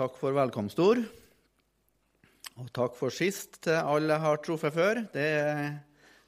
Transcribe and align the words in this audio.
Takk 0.00 0.14
for 0.16 0.32
velkomstord. 0.32 1.02
Og 2.56 2.68
takk 2.72 2.94
for 2.96 3.12
sist 3.12 3.58
til 3.66 3.76
alle 3.76 4.14
jeg 4.14 4.22
har 4.22 4.38
truffet 4.40 4.72
før. 4.72 5.00
Det 5.12 5.26
er 5.36 5.74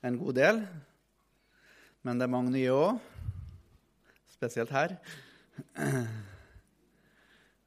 en 0.05 0.19
god 0.21 0.37
del. 0.37 0.61
Men 2.05 2.21
det 2.21 2.27
er 2.27 2.35
mange 2.35 2.53
nye 2.53 2.75
òg, 2.77 3.01
spesielt 4.35 4.75
her. 4.77 4.93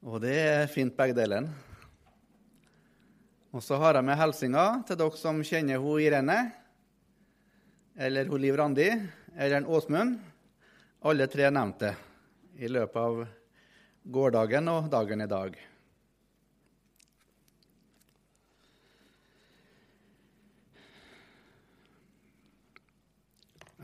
Og 0.05 0.21
det 0.21 0.37
er 0.43 0.69
fint, 0.69 0.93
begge 0.93 1.17
delene. 1.17 1.49
Og 3.49 3.65
så 3.65 3.81
har 3.81 3.97
jeg 3.97 4.05
med 4.05 4.21
hilsinga 4.21 4.69
til 4.85 5.01
dere 5.01 5.25
som 5.25 5.41
kjenner 5.41 5.81
hun 5.81 6.05
Irene, 6.05 6.39
eller 7.97 8.29
hun 8.29 8.45
Liv 8.45 8.61
Randi, 8.61 8.91
eller 9.33 9.63
en 9.63 9.71
Åsmund. 9.73 10.19
Alle 11.01 11.33
tre 11.33 11.49
nevnte 11.49 11.95
i 12.61 12.69
løpet 12.69 13.07
av 13.09 13.23
gårsdagen 14.05 14.77
og 14.77 14.93
dagen 14.93 15.25
i 15.25 15.33
dag. 15.39 15.65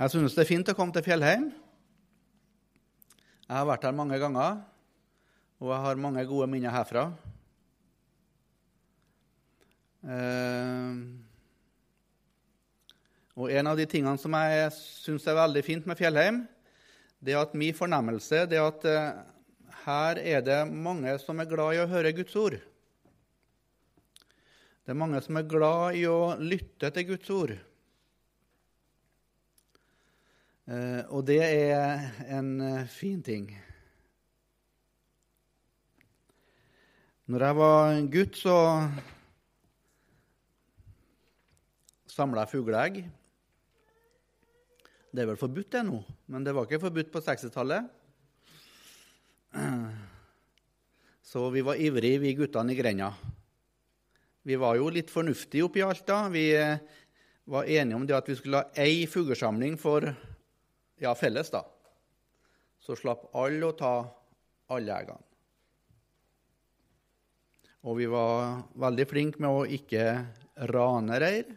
Jeg 0.02 0.10
synes 0.10 0.34
det 0.34 0.42
er 0.42 0.50
fint 0.50 0.70
å 0.72 0.74
komme 0.74 0.90
til 0.96 1.04
Fjellheim. 1.06 1.44
Jeg 3.46 3.54
har 3.54 3.68
vært 3.70 3.84
her 3.86 3.94
mange 3.94 4.18
ganger, 4.18 4.56
og 5.62 5.70
jeg 5.70 5.84
har 5.84 6.02
mange 6.02 6.24
gode 6.26 6.48
minner 6.50 6.74
herfra. 6.74 7.04
Eh, 10.02 10.98
og 13.38 13.54
en 13.54 13.70
av 13.70 13.78
de 13.78 13.86
tingene 13.94 14.18
som 14.18 14.42
jeg 14.42 14.74
syns 14.80 15.30
er 15.30 15.38
veldig 15.44 15.66
fint 15.70 15.86
med 15.86 16.02
Fjellheim, 16.02 16.44
det 17.22 17.38
er 17.38 17.46
at 17.46 17.54
min 17.54 17.78
fornemmelse 17.78 18.48
det 18.50 18.58
er 18.58 18.74
at 18.74 18.90
eh, 18.90 19.24
her 19.86 20.26
er 20.26 20.42
det 20.50 20.62
mange 20.66 21.14
som 21.22 21.38
er 21.38 21.54
glad 21.54 21.78
i 21.78 21.86
å 21.86 21.90
høre 21.94 22.18
Guds 22.18 22.42
ord. 22.42 22.58
Det 24.82 24.96
er 24.96 25.04
mange 25.06 25.22
som 25.22 25.38
er 25.38 25.52
glad 25.52 26.02
i 26.02 26.08
å 26.10 26.40
lytte 26.42 26.90
til 26.90 27.14
Guds 27.14 27.38
ord. 27.38 27.62
Eh, 30.70 31.02
og 31.10 31.26
det 31.26 31.40
er 31.42 32.12
en 32.38 32.52
eh, 32.62 32.90
fin 32.90 33.22
ting. 33.26 33.48
Når 37.32 37.46
jeg 37.48 37.58
var 37.58 37.94
en 37.96 38.12
gutt, 38.12 38.38
så 38.38 38.58
samla 42.12 42.44
jeg 42.46 42.54
fugleegg. 42.54 43.02
Det 45.12 45.24
er 45.24 45.28
vel 45.32 45.40
forbudt, 45.40 45.72
det 45.74 45.84
nå, 45.88 45.98
men 46.32 46.46
det 46.46 46.54
var 46.56 46.68
ikke 46.68 46.86
forbudt 46.86 47.12
på 47.12 47.24
60-tallet. 47.26 47.90
Så 51.32 51.50
vi 51.52 51.62
var 51.64 51.80
ivrige, 51.80 52.20
vi 52.20 52.34
guttene 52.36 52.74
i 52.74 52.76
grenda. 52.76 53.10
Vi 54.44 54.56
var 54.60 54.76
jo 54.76 54.90
litt 54.92 55.12
fornuftige 55.12 55.64
oppi 55.68 55.84
alt 55.86 56.04
da. 56.08 56.26
Vi 56.32 56.46
eh, 56.56 56.80
var 57.52 57.68
enige 57.68 57.96
om 57.96 58.08
det 58.08 58.18
at 58.18 58.28
vi 58.28 58.36
skulle 58.36 58.64
ha 58.64 58.72
ei 58.84 59.06
fuglesamling 59.08 59.78
for 59.80 60.12
ja, 61.02 61.16
felles, 61.18 61.50
da. 61.50 61.64
Så 62.82 62.96
slapp 62.98 63.30
alle 63.38 63.66
å 63.66 63.78
ta 63.78 63.94
alle 64.74 64.96
eggene. 64.96 65.28
Og 67.90 67.98
vi 67.98 68.06
var 68.10 68.62
veldig 68.78 69.08
flinke 69.10 69.42
med 69.42 69.50
å 69.50 69.64
ikke 69.66 70.04
rane 70.70 71.18
reir, 71.22 71.48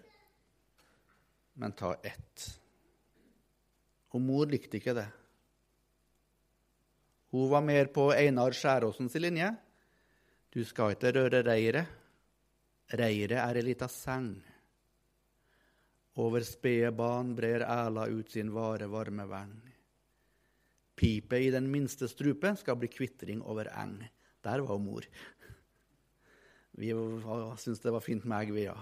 men 1.61 1.75
ta 1.77 1.93
ett. 2.01 2.47
Og 4.17 4.23
mor 4.25 4.49
likte 4.49 4.81
ikke 4.81 4.95
det. 4.97 5.07
Hun 7.35 7.51
var 7.51 7.65
mer 7.67 7.91
på 7.93 8.09
Einar 8.15 8.57
Skjæråsens 8.57 9.19
linje. 9.21 9.51
Du 10.55 10.63
skal 10.65 10.95
ikke 10.95 11.13
røre 11.19 11.43
reiret. 11.45 12.01
Reiret 12.95 13.41
er 13.43 13.59
ei 13.59 13.65
lita 13.67 13.89
seng. 13.91 14.37
Over 16.15 16.45
spedbarn 16.47 17.33
brer 17.35 17.65
æla 17.67 18.07
ut 18.07 18.31
sin 18.31 18.53
vare 18.55 18.87
varme 18.87 19.27
veng. 19.27 19.55
Pipet 20.95 21.49
i 21.49 21.51
den 21.51 21.67
minste 21.71 22.07
strupe 22.09 22.53
skal 22.61 22.79
bli 22.79 22.89
kvitring 22.89 23.43
over 23.43 23.67
eng. 23.75 23.97
Der 24.45 24.63
var 24.63 24.79
mor. 24.79 25.07
Vi 26.79 26.91
syntes 27.59 27.83
det 27.83 27.93
var 27.95 28.03
fint 28.03 28.25
med 28.25 28.45
egg, 28.45 28.53
vi, 28.55 28.67
ja. 28.69 28.77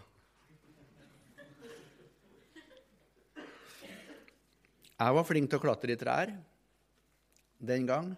Jeg 5.02 5.16
var 5.16 5.26
flink 5.26 5.48
til 5.50 5.58
å 5.58 5.62
klatre 5.64 5.94
i 5.94 5.98
trær 5.98 6.30
den 7.62 7.88
gang. 7.88 8.12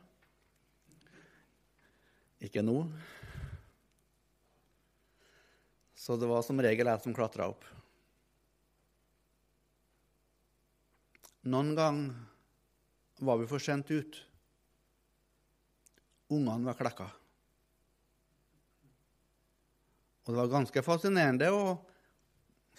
Ikke 2.45 2.65
nå. 2.65 2.83
Så 5.97 6.19
det 6.21 6.29
var 6.29 6.45
som 6.45 6.61
regel 6.61 6.91
jeg 6.91 7.01
som 7.01 7.17
klatra 7.17 7.49
opp. 7.55 7.65
Noen 11.45 11.75
gang 11.77 11.99
var 13.21 13.37
vi 13.41 13.49
for 13.49 13.61
sent 13.61 13.91
ut. 13.93 14.17
Ungene 16.33 16.65
var 16.65 16.79
klekka. 16.79 17.09
Og 20.25 20.33
det 20.33 20.39
var 20.41 20.53
ganske 20.55 20.83
fascinerende 20.85 21.51
å 21.53 21.65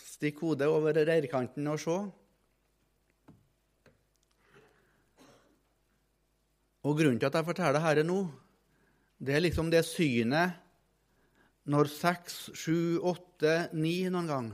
stikke 0.02 0.48
hodet 0.48 0.70
over 0.72 0.98
reirkanten 0.98 1.70
og 1.70 1.78
se. 1.84 1.98
Og 6.86 6.98
grunnen 6.98 7.22
til 7.22 7.30
at 7.30 7.38
jeg 7.38 7.48
forteller 7.48 7.78
dette 7.78 8.06
nå, 8.06 8.20
det 9.22 9.38
er 9.38 9.46
liksom 9.46 9.70
det 9.74 9.86
synet 9.88 10.58
når 11.70 11.90
seks, 11.90 12.50
sju, 12.58 12.98
åtte, 13.02 13.70
ni 13.74 14.04
noen 14.09 14.30
gang 14.30 14.52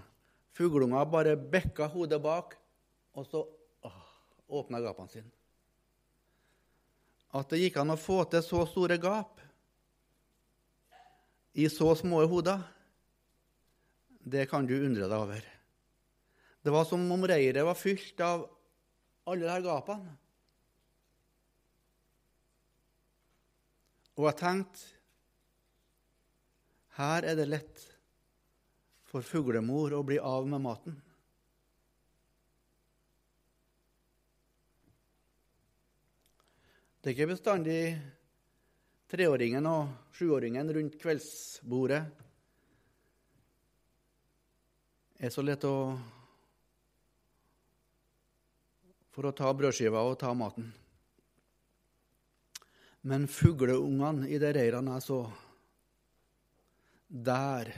fugleunger 0.55 1.07
bare 1.11 1.39
bekka 1.39 1.87
hodet 1.91 2.19
bak, 2.23 2.55
og 3.15 3.27
så 3.27 3.41
åpna 4.51 4.81
gapene 4.83 5.11
sine. 5.11 5.31
At 7.31 7.51
det 7.51 7.61
gikk 7.61 7.79
an 7.79 7.93
å 7.93 7.99
få 7.99 8.23
til 8.31 8.43
så 8.43 8.65
store 8.67 8.97
gap 8.99 9.39
i 11.55 11.67
så 11.71 11.93
små 11.95 12.23
hoder, 12.31 12.59
det 14.21 14.45
kan 14.51 14.67
du 14.67 14.75
undre 14.77 15.07
deg 15.07 15.17
over. 15.17 15.45
Det 16.61 16.71
var 16.71 16.85
som 16.85 17.03
om 17.11 17.23
reiret 17.27 17.65
var 17.65 17.79
fylt 17.79 18.19
av 18.23 18.43
alle 19.25 19.47
disse 19.47 19.63
gapene. 19.65 20.17
Og 24.19 24.27
jeg 24.27 24.37
tenkte 24.41 24.89
her 26.99 27.25
er 27.25 27.39
det 27.39 27.47
lett 27.47 27.85
for 29.07 29.25
fuglemor 29.25 29.95
å 29.95 30.03
bli 30.05 30.19
av 30.19 30.45
med 30.47 30.61
maten. 30.63 30.99
Det 37.01 37.09
er 37.09 37.15
ikke 37.15 37.31
bestandig 37.31 37.79
treåringen 39.09 39.65
og 39.65 40.11
sjuåringen 40.13 40.67
rundt 40.69 40.97
kveldsbordet 41.01 42.01
er 45.17 45.31
så 45.33 45.41
lett 45.41 45.65
å 45.65 45.75
for 49.11 49.25
å 49.25 49.31
ta 49.33 49.49
brødskiva 49.49 50.03
og 50.05 50.19
ta 50.21 50.29
maten. 50.37 50.67
Men 53.09 53.25
fugleungene 53.25 54.29
i 54.29 54.37
de 54.41 54.51
reirene 54.55 54.99
jeg 54.99 55.05
så, 55.07 55.21
der 57.09 57.71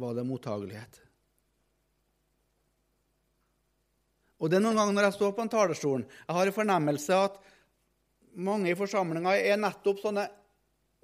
var 0.00 0.16
det 0.16 0.24
mottagelighet. 0.26 1.02
Og 4.40 4.48
det 4.48 4.58
er 4.58 4.64
noen 4.64 4.80
ganger 4.80 4.96
når 4.96 5.08
jeg 5.10 5.16
står 5.18 5.36
på 5.36 5.44
en 5.44 5.52
talerstolen, 5.52 6.08
jeg 6.24 6.38
har 6.40 6.48
en 6.48 6.56
fornemmelse 6.56 7.20
at 7.28 7.38
mange 8.36 8.70
i 8.70 8.76
forsamlinga 8.78 9.34
er 9.38 9.58
nettopp 9.60 10.00
sånne 10.02 10.26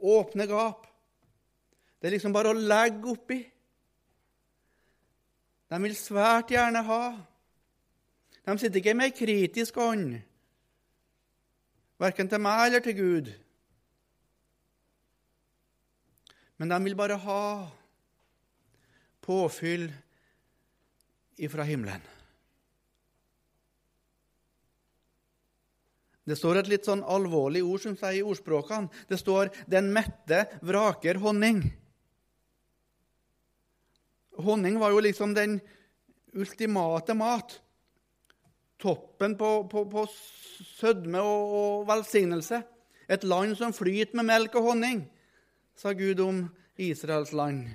åpne 0.02 0.46
gap. 0.50 0.86
Det 2.00 2.08
er 2.08 2.16
liksom 2.16 2.34
bare 2.34 2.52
å 2.52 2.58
legge 2.58 3.12
oppi. 3.12 3.38
De 5.72 5.78
vil 5.84 5.94
svært 5.96 6.52
gjerne 6.52 6.82
ha. 6.84 7.02
De 8.42 8.56
sitter 8.58 8.82
ikke 8.82 8.96
med 8.98 9.12
ei 9.12 9.14
kritisk 9.14 9.78
ånd, 9.80 10.16
verken 12.02 12.28
til 12.28 12.42
meg 12.42 12.64
eller 12.66 12.82
til 12.84 12.96
Gud. 12.98 13.30
Men 16.58 16.74
de 16.74 16.78
vil 16.84 16.98
bare 16.98 17.20
ha 17.22 17.44
påfyll 19.22 19.86
ifra 21.38 21.64
himmelen. 21.66 22.02
Det 26.24 26.36
står 26.38 26.60
et 26.60 26.70
litt 26.70 26.86
sånn 26.86 27.02
alvorlig 27.02 27.64
ord 27.66 27.82
som 27.82 27.96
sier 27.98 28.20
i 28.20 28.26
ordspråkene. 28.26 28.90
Det 29.08 29.18
står 29.18 29.50
'den 29.66 29.92
mette 29.92 30.46
vraker 30.62 31.18
honning'. 31.18 31.72
Honning 34.38 34.78
var 34.78 34.90
jo 34.90 35.00
liksom 35.00 35.34
den 35.34 35.60
ultimate 36.34 37.14
mat. 37.14 37.60
Toppen 38.78 39.36
på, 39.36 39.68
på, 39.68 39.84
på 39.90 40.06
sødme 40.78 41.20
og, 41.20 41.52
og 41.54 41.88
velsignelse. 41.88 42.62
Et 43.08 43.24
land 43.24 43.56
som 43.58 43.72
flyter 43.72 44.16
med 44.16 44.24
melk 44.24 44.54
og 44.54 44.62
honning. 44.62 45.10
sa 45.74 45.92
Gud 45.92 46.20
om 46.20 46.50
Israels 46.76 47.32
land. 47.32 47.68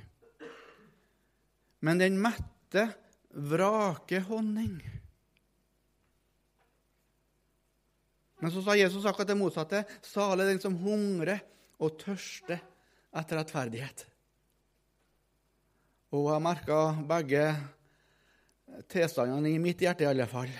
Men 1.80 1.98
den 1.98 2.20
mette 2.22 2.90
vraker 3.30 4.20
honning. 4.20 4.97
Men 8.42 8.54
så 8.54 8.62
sa 8.62 8.76
Jesus 8.78 9.06
akkurat 9.06 9.32
det 9.32 9.38
motsatte. 9.38 9.84
Salig 10.06 10.46
den 10.46 10.62
som 10.62 10.78
hungrer 10.78 11.42
og 11.82 11.98
tørster 12.02 12.62
etter 13.18 13.40
rettferdighet. 13.40 14.06
Og 16.16 16.30
jeg 16.32 16.44
merka 16.46 16.78
begge 17.10 17.44
tilstandene 18.92 19.50
i 19.52 19.60
mitt 19.62 19.82
hjerte, 19.84 20.06
i 20.06 20.10
alle 20.10 20.28
fall. 20.30 20.52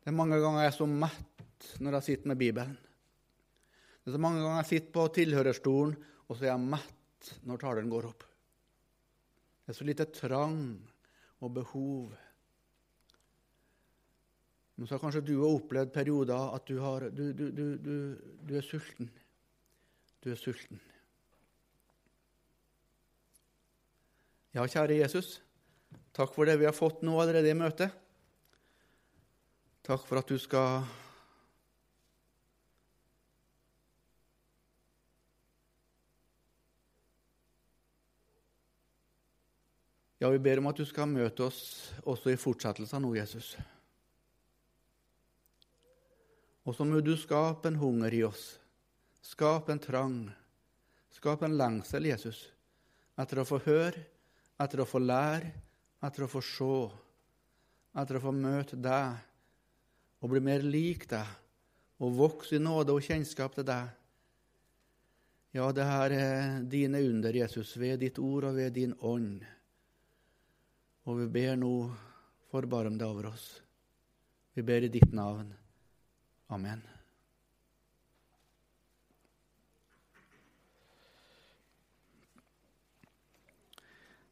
Det 0.00 0.12
er 0.12 0.16
mange 0.16 0.38
ganger 0.42 0.64
jeg 0.64 0.72
er 0.72 0.78
så 0.78 0.86
mett 0.90 1.68
når 1.82 1.98
jeg 1.98 2.08
sitter 2.08 2.32
med 2.32 2.40
Bibelen. 2.40 2.76
Det 4.00 4.10
er 4.10 4.16
så 4.16 4.22
mange 4.22 4.40
ganger 4.42 4.62
jeg 4.62 4.70
sitter 4.70 4.94
på 4.96 5.06
tilhørerstolen, 5.16 5.96
og 6.28 6.36
så 6.36 6.46
er 6.46 6.52
jeg 6.52 6.70
mett 6.76 7.32
når 7.48 7.60
talen 7.60 7.90
går 7.92 8.08
opp. 8.08 8.24
Det 9.64 9.74
er 9.74 9.78
så 9.78 9.86
lite 9.86 10.08
trang 10.14 10.60
og 11.40 11.52
behov. 11.58 12.14
Så 14.80 14.94
har 14.94 15.00
kanskje 15.02 15.20
du 15.28 15.34
òg 15.36 15.58
opplevd 15.58 15.90
perioder 15.92 16.54
at 16.56 16.64
du, 16.68 16.78
har, 16.80 17.10
du, 17.12 17.32
du, 17.36 17.96
du 18.48 18.54
er 18.56 18.64
sulten. 18.64 19.10
Du 20.24 20.30
er 20.32 20.38
sulten. 20.40 20.80
Ja, 24.56 24.64
kjære 24.64 24.96
Jesus, 24.98 25.36
takk 26.16 26.32
for 26.34 26.48
det 26.48 26.56
vi 26.58 26.66
har 26.66 26.74
fått 26.74 27.04
nå 27.06 27.12
allerede 27.22 27.52
i 27.52 27.58
møtet. 27.58 27.92
Takk 29.86 30.02
for 30.08 30.18
at 30.20 30.32
du 30.32 30.40
skal 30.40 30.82
Ja, 40.20 40.28
vi 40.28 40.38
ber 40.38 40.58
om 40.60 40.66
at 40.68 40.76
du 40.76 40.84
skal 40.84 41.08
møte 41.08 41.46
oss 41.46 41.60
også 42.04 42.28
i 42.28 42.36
fortsettelsen 42.36 43.00
nå, 43.00 43.14
Jesus. 43.16 43.54
Og 46.68 46.76
så 46.76 46.84
må 46.84 47.00
du 47.00 47.14
skape 47.16 47.70
en 47.70 47.78
hunger 47.80 48.14
i 48.14 48.22
oss, 48.26 48.58
skape 49.24 49.72
en 49.72 49.80
trang, 49.80 50.18
skape 51.14 51.46
en 51.48 51.56
lengsel, 51.56 52.10
Jesus, 52.10 52.42
etter 53.20 53.40
å 53.40 53.48
få 53.48 53.60
høre, 53.64 54.04
etter 54.60 54.82
å 54.82 54.88
få 54.88 55.00
lære, 55.00 55.52
etter 56.04 56.26
å 56.26 56.30
få 56.30 56.42
se, 56.44 56.74
etter 58.00 58.18
å 58.18 58.24
få 58.24 58.32
møte 58.36 58.76
deg 58.80 59.16
og 60.20 60.32
bli 60.32 60.42
mer 60.44 60.64
lik 60.64 61.06
deg 61.10 61.28
og 62.00 62.16
vokse 62.16 62.56
i 62.56 62.62
nåde 62.62 62.94
og 62.96 63.04
kjennskap 63.04 63.56
til 63.56 63.66
deg. 63.68 63.88
Ja, 65.56 65.66
det 65.74 65.84
her 65.84 66.12
er 66.14 66.60
dine 66.70 67.00
under, 67.02 67.34
Jesus, 67.34 67.74
ved 67.80 68.00
ditt 68.04 68.20
ord 68.22 68.46
og 68.50 68.60
ved 68.60 68.76
din 68.76 68.94
ånd. 69.00 69.42
Og 71.08 71.18
vi 71.24 71.26
ber 71.40 71.58
nå, 71.58 71.72
forbarm 72.52 72.96
deg 73.00 73.08
over 73.08 73.32
oss. 73.32 73.48
Vi 74.54 74.62
ber 74.66 74.86
i 74.86 74.92
ditt 74.92 75.12
navn. 75.16 75.50
Amen. 76.50 76.80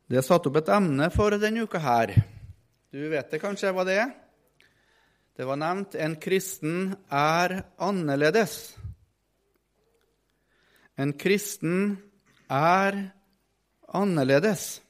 Det 0.08 0.18
er 0.18 0.24
satt 0.26 0.48
opp 0.48 0.56
et 0.58 0.70
emne 0.72 1.06
for 1.14 1.36
denne 1.38 1.62
uka 1.62 1.78
her. 1.84 2.14
Du 2.90 3.04
vet 3.12 3.30
det 3.30 3.38
kanskje 3.38 3.70
hva 3.76 3.84
det 3.86 4.00
er? 4.02 4.10
Det 5.38 5.46
var 5.46 5.60
nevnt 5.60 5.94
'En 5.94 6.16
kristen 6.18 6.96
er 7.06 7.62
annerledes'. 7.78 8.74
En 10.98 11.12
kristen 11.12 12.02
er 12.50 13.12
annerledes. 13.94 14.80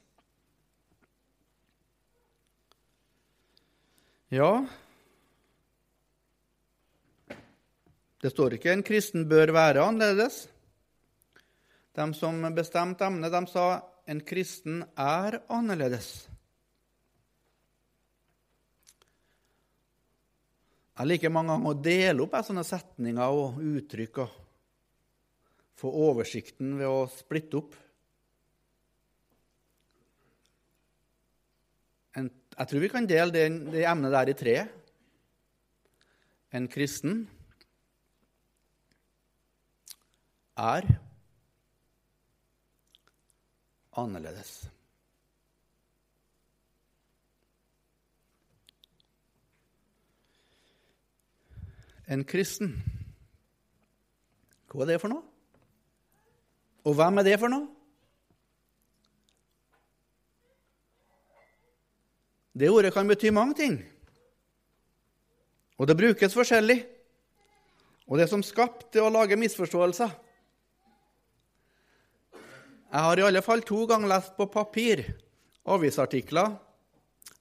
Ja, 4.30 4.64
det 8.20 8.30
står 8.30 8.56
ikke 8.56 8.72
'en 8.72 8.82
kristen 8.82 9.28
bør 9.28 9.52
være 9.52 9.84
annerledes'. 9.84 10.48
De 11.94 12.14
som 12.14 12.54
bestemte 12.54 13.04
emnet, 13.04 13.32
de 13.32 13.46
sa 13.46 13.82
'en 14.06 14.20
kristen 14.20 14.82
er 14.96 15.40
annerledes'. 15.48 16.28
Jeg 20.98 21.06
liker 21.06 21.30
mange 21.30 21.52
ganger 21.52 21.70
å 21.70 21.82
dele 21.82 22.22
opp 22.22 22.32
sånne 22.42 22.64
setninger 22.64 23.22
og 23.30 23.60
uttrykk 23.62 24.18
og 24.18 24.30
få 25.78 25.92
oversikten 26.10 26.72
ved 26.76 26.86
å 26.86 27.06
splitte 27.06 27.54
opp. 27.60 27.76
Jeg 32.58 32.66
tror 32.66 32.80
vi 32.80 32.88
kan 32.88 33.06
dele 33.06 33.30
det, 33.30 33.84
emnet 33.86 34.10
der 34.10 34.28
i 34.28 34.34
tre. 34.34 34.68
En 36.50 36.66
kristen 36.66 37.28
er 40.58 40.86
annerledes. 43.98 44.68
En 52.08 52.24
kristen, 52.24 52.72
hva 54.72 54.84
er 54.84 54.94
det 54.94 55.00
for 55.02 55.12
noe? 55.12 55.24
Og 56.88 56.94
hvem 56.96 57.20
er 57.20 57.26
det 57.26 57.36
for 57.40 57.52
noe? 57.52 57.66
Det 62.58 62.70
ordet 62.72 62.90
kan 62.94 63.06
bety 63.06 63.30
mange 63.30 63.54
ting. 63.54 63.76
Og 65.78 65.86
det 65.86 65.96
brukes 65.96 66.34
forskjellig. 66.34 66.80
Og 68.08 68.18
det 68.18 68.26
som 68.30 68.42
skapt 68.42 68.88
til 68.92 69.04
å 69.04 69.12
lage 69.12 69.38
misforståelser. 69.38 70.10
Jeg 72.88 73.04
har 73.04 73.20
i 73.20 73.26
alle 73.28 73.42
fall 73.44 73.62
to 73.68 73.82
ganger 73.88 74.08
lest 74.08 74.32
på 74.36 74.46
papir 74.48 75.04
avisartikler, 75.68 76.54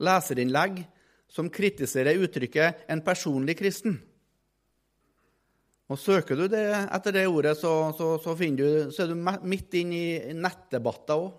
leserinnlegg, 0.03 0.81
som 1.27 1.49
kritiserer 1.49 2.19
uttrykket 2.19 2.85
'en 2.87 3.01
personlig 3.01 3.57
kristen'. 3.59 3.99
Og 5.89 5.97
Søker 5.97 6.35
du 6.35 6.47
det 6.47 6.89
etter 6.91 7.11
det 7.11 7.27
ordet, 7.27 7.57
så, 7.57 7.93
så, 7.97 8.17
så, 8.19 8.35
du, 8.35 8.91
så 8.91 9.03
er 9.03 9.07
du 9.07 9.47
midt 9.47 9.73
inn 9.73 9.93
i 9.93 10.33
nettdebatter 10.33 11.15
òg 11.15 11.31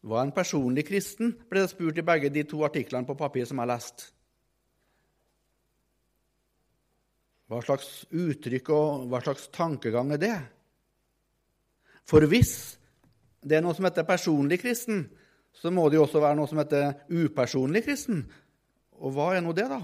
var 0.00 0.22
en 0.22 0.32
personlig 0.32 0.86
kristen, 0.88 1.32
ble 1.50 1.64
det 1.64 1.72
spurt 1.72 1.98
i 1.98 2.06
begge 2.06 2.30
de 2.30 2.44
to 2.48 2.62
artiklene 2.66 3.06
på 3.06 3.18
papir 3.18 3.44
som 3.48 3.58
jeg 3.58 3.70
leste. 3.70 4.12
Hva 7.48 7.62
slags 7.64 8.04
uttrykk 8.12 8.70
og 8.76 9.06
hva 9.08 9.22
slags 9.24 9.48
tankegang 9.54 10.12
er 10.12 10.20
det? 10.22 10.36
For 12.08 12.24
hvis 12.24 12.52
det 13.44 13.58
er 13.58 13.64
noe 13.64 13.76
som 13.76 13.86
heter 13.86 14.06
personlig 14.08 14.60
kristen, 14.62 15.04
så 15.52 15.72
må 15.74 15.88
det 15.88 15.98
jo 15.98 16.06
også 16.06 16.22
være 16.22 16.38
noe 16.38 16.48
som 16.48 16.60
heter 16.60 16.94
upersonlig 17.10 17.84
kristen. 17.86 18.22
Og 18.98 19.14
hva 19.14 19.32
er 19.36 19.44
nå 19.44 19.52
det, 19.56 19.66
da? 19.70 19.80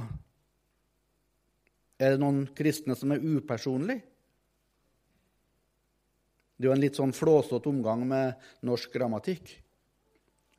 Er 2.00 2.14
det 2.14 2.22
noen 2.22 2.44
kristne 2.56 2.96
som 2.98 3.12
er 3.14 3.22
upersonlige? 3.22 4.02
Det 6.54 6.66
er 6.66 6.70
jo 6.70 6.74
en 6.76 6.84
litt 6.84 6.98
sånn 6.98 7.14
flåsete 7.14 7.68
omgang 7.68 8.04
med 8.06 8.40
norsk 8.64 8.92
grammatikk 8.94 9.56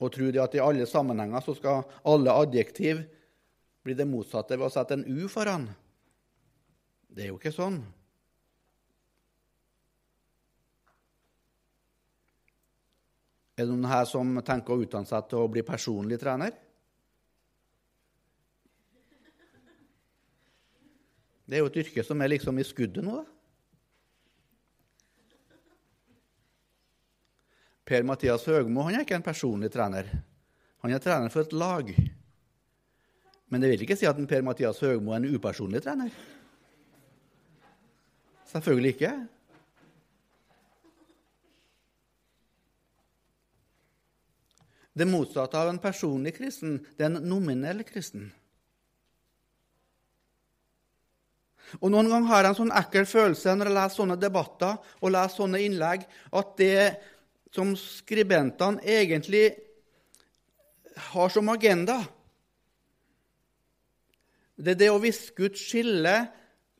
og 0.03 0.11
tro 0.11 0.27
de 0.27 0.41
at 0.43 0.57
i 0.57 0.59
alle 0.59 0.83
sammenhenger 0.89 1.43
så 1.43 1.55
skal 1.55 1.85
alle 2.03 2.33
adjektiv 2.35 2.99
bli 3.85 3.95
det 3.95 4.07
motsatte 4.09 4.57
ved 4.57 4.67
å 4.67 4.73
sette 4.73 4.97
en 4.97 5.05
U 5.07 5.29
foran. 5.31 5.69
Det 7.07 7.23
er 7.23 7.31
jo 7.31 7.39
ikke 7.39 7.53
sånn. 7.55 7.79
Er 13.55 13.63
det 13.63 13.71
noen 13.71 13.87
her 13.87 14.03
som 14.09 14.35
tenker 14.43 14.75
å 14.75 14.83
utdanne 14.83 15.07
seg 15.07 15.29
til 15.31 15.39
å 15.39 15.51
bli 15.51 15.63
personlig 15.63 16.19
trener? 16.19 16.51
Det 21.45 21.55
er 21.55 21.61
jo 21.61 21.69
et 21.69 21.79
yrke 21.85 22.03
som 22.03 22.21
er 22.21 22.33
liksom 22.33 22.59
i 22.59 22.65
skuddet 22.65 23.05
nå, 23.05 23.21
da. 23.21 23.31
Per-Mathias 27.85 28.47
Høgmo 28.49 28.81
han 28.87 28.95
er 28.97 29.03
ikke 29.05 29.19
en 29.19 29.25
personlig 29.25 29.69
trener. 29.69 30.07
Han 30.81 30.93
er 30.93 31.01
trener 31.03 31.29
for 31.29 31.45
et 31.45 31.53
lag. 31.53 31.91
Men 33.53 33.61
det 33.61 33.69
vil 33.71 33.83
ikke 33.85 33.97
si 33.99 34.07
at 34.09 34.17
Per-Mathias 34.17 34.81
Høgmo 34.81 35.13
er 35.13 35.21
en 35.21 35.35
upersonlig 35.37 35.83
trener. 35.85 36.09
Selvfølgelig 38.49 38.95
ikke. 38.95 39.11
Det 44.95 45.07
motsatte 45.07 45.59
av 45.59 45.69
en 45.69 45.81
personlig 45.83 46.37
kristen, 46.37 46.77
det 46.95 47.03
er 47.03 47.11
en 47.11 47.27
nominell 47.27 47.83
kristen. 47.87 48.29
Og 51.81 51.89
Noen 51.91 52.07
ganger 52.07 52.29
har 52.29 52.45
jeg 52.45 52.53
en 52.53 52.59
sånn 52.61 52.77
ekkel 52.79 53.07
følelse 53.09 53.55
når 53.57 53.69
jeg 53.69 53.75
leser 53.75 53.99
sånne 53.99 54.17
debatter 54.21 54.77
og 55.01 55.11
leser 55.11 55.41
sånne 55.41 55.61
innlegg, 55.65 56.05
at 56.31 56.53
det 56.61 56.79
som 57.55 57.73
skribentene 57.79 58.83
egentlig 58.83 59.49
har 61.11 61.31
som 61.33 61.49
agenda, 61.51 61.97
det 64.55 64.75
er 64.75 64.79
det 64.85 64.91
å 64.93 65.01
viske 65.03 65.49
ut 65.49 65.59
skillet 65.59 66.31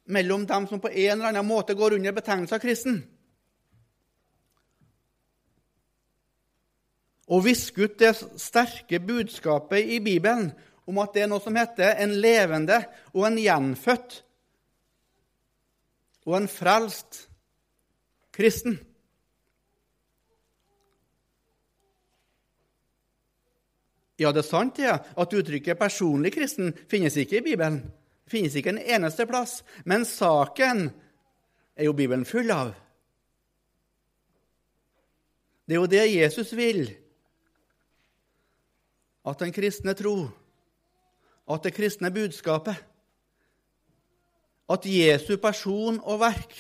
mellom 0.06 0.46
dem 0.48 0.68
som 0.70 0.80
på 0.80 0.92
en 0.92 1.18
eller 1.18 1.34
annen 1.34 1.48
måte 1.48 1.76
går 1.76 1.98
under 1.98 2.16
betegnelsen 2.16 2.62
kristen. 2.64 3.02
Og 7.26 7.46
viske 7.46 7.88
ut 7.88 7.98
det 8.00 8.14
sterke 8.42 9.00
budskapet 9.02 9.88
i 9.96 10.00
Bibelen 10.04 10.52
om 10.86 11.00
at 11.02 11.16
det 11.16 11.26
er 11.26 11.30
noe 11.32 11.42
som 11.42 11.56
heter 11.58 11.98
en 12.04 12.14
levende 12.22 12.78
og 13.14 13.26
en 13.28 13.40
gjenfødt 13.42 14.20
og 16.26 16.38
en 16.38 16.50
frelst 16.50 17.26
kristen. 18.36 18.78
Ja, 24.20 24.32
det 24.32 24.46
er 24.46 24.48
sant 24.48 24.80
ja, 24.80 24.96
at 25.18 25.34
uttrykket 25.34 25.78
'personlig 25.78 26.32
kristen' 26.34 26.74
finnes 26.90 27.18
ikke 27.18 27.38
i 27.38 27.46
Bibelen. 27.52 27.82
Det 28.24 28.32
finnes 28.32 28.56
ikke 28.56 28.70
en 28.70 28.80
eneste 28.80 29.26
plass. 29.26 29.64
Men 29.86 30.06
saken 30.06 30.90
er 31.76 31.86
jo 31.86 31.94
Bibelen 31.94 32.26
full 32.26 32.52
av. 32.52 32.74
Det 35.68 35.76
er 35.76 35.82
jo 35.82 35.86
det 35.86 36.16
Jesus 36.16 36.56
vil. 36.56 37.05
At 39.26 39.40
den 39.42 39.54
kristne 39.54 39.96
tro, 39.98 40.30
at 41.50 41.64
det 41.64 41.74
kristne 41.74 42.12
budskapet, 42.14 42.78
at 44.70 44.86
Jesu 44.86 45.38
person 45.38 46.00
og 46.04 46.20
verk 46.20 46.54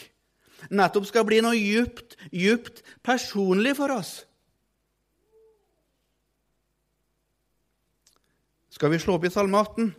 nettopp 0.69 1.07
skal 1.09 1.25
bli 1.25 1.41
noe 1.45 1.57
djupt, 1.57 2.15
djupt 2.33 2.81
personlig 3.05 3.75
for 3.77 3.93
oss. 3.93 4.23
Skal 8.75 8.91
vi 8.91 8.99
slå 8.99 9.15
opp 9.15 9.25
i 9.25 9.31
Salme 9.31 9.61
18? 9.61 9.93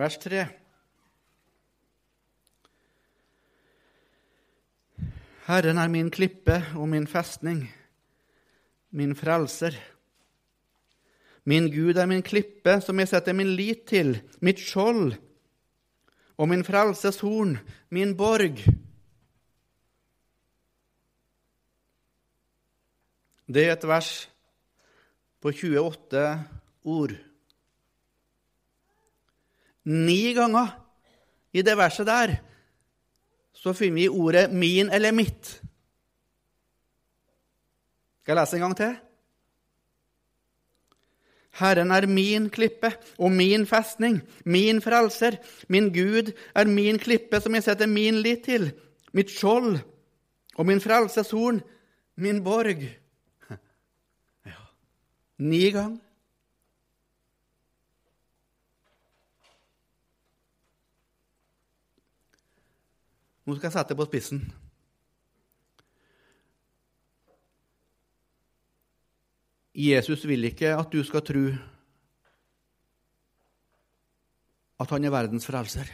Vers 0.00 0.18
3. 0.20 0.59
Herren 5.50 5.80
er 5.82 5.88
min 5.90 6.12
klippe 6.14 6.60
og 6.78 6.86
min 6.92 7.08
festning, 7.10 7.64
min 8.94 9.16
frelser. 9.18 9.74
Min 11.42 11.66
Gud 11.72 11.98
er 11.98 12.06
min 12.06 12.22
klippe, 12.22 12.76
som 12.84 12.98
jeg 13.02 13.08
setter 13.10 13.34
min 13.34 13.48
lit 13.58 13.82
til, 13.90 14.12
mitt 14.38 14.60
skjold 14.62 15.16
og 16.38 16.48
min 16.52 16.62
frelses 16.62 17.18
horn, 17.24 17.56
min 17.90 18.12
borg. 18.14 18.62
Det 23.50 23.64
er 23.64 23.74
et 23.74 23.88
vers 23.90 24.12
på 25.42 25.50
28 25.50 26.22
ord. 26.84 27.16
Ni 29.90 30.30
ganger 30.38 30.76
i 31.50 31.66
det 31.66 31.74
verset 31.74 32.06
der 32.06 32.36
så 33.60 33.74
finner 33.76 34.00
vi 34.00 34.08
ordet 34.08 34.50
'min' 34.50 34.92
eller 34.92 35.12
'mitt'. 35.12 35.60
Skal 38.22 38.36
jeg 38.36 38.36
lese 38.36 38.56
en 38.56 38.62
gang 38.62 38.76
til? 38.76 38.96
Herren 41.50 41.90
er 41.90 42.06
min 42.06 42.50
klippe 42.50 42.92
og 43.18 43.32
min 43.32 43.66
festning, 43.66 44.20
min 44.44 44.82
frelser. 44.82 45.36
Min 45.68 45.92
Gud 45.92 46.32
er 46.54 46.64
min 46.64 46.98
klippe 46.98 47.40
som 47.40 47.54
jeg 47.54 47.62
setter 47.62 47.86
min 47.86 48.22
lit 48.22 48.44
til, 48.44 48.72
mitt 49.12 49.30
skjold 49.30 49.78
og 50.56 50.66
min 50.66 50.80
frelseshorn, 50.80 51.60
min 52.16 52.44
borg. 52.44 52.86
Ni 55.38 55.70
ganger. 55.70 55.98
Nå 63.46 63.56
skal 63.56 63.68
jeg 63.68 63.76
sette 63.76 63.94
det 63.94 63.98
på 64.00 64.08
spissen. 64.08 64.42
Jesus 69.74 70.26
vil 70.28 70.44
ikke 70.50 70.74
at 70.76 70.92
du 70.92 71.00
skal 71.06 71.24
tro 71.24 71.44
at 74.80 74.90
han 74.90 75.04
er 75.04 75.12
verdens 75.12 75.46
frelser. 75.46 75.88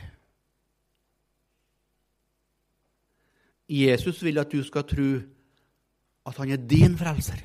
Jesus 3.69 4.23
vil 4.23 4.39
at 4.39 4.53
du 4.53 4.63
skal 4.65 4.87
tro 4.87 5.11
at 6.27 6.37
han 6.37 6.51
er 6.51 6.67
din 6.71 6.97
frelser. 6.99 7.43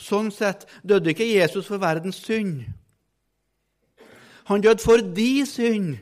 Sånn 0.00 0.30
sett 0.32 0.64
døde 0.82 1.12
ikke 1.12 1.28
Jesus 1.28 1.68
for 1.68 1.82
verdens 1.82 2.18
synd. 2.24 2.64
Han 4.50 4.64
døde 4.64 4.82
for 4.82 4.98
de 4.98 5.46
synd. 5.46 5.92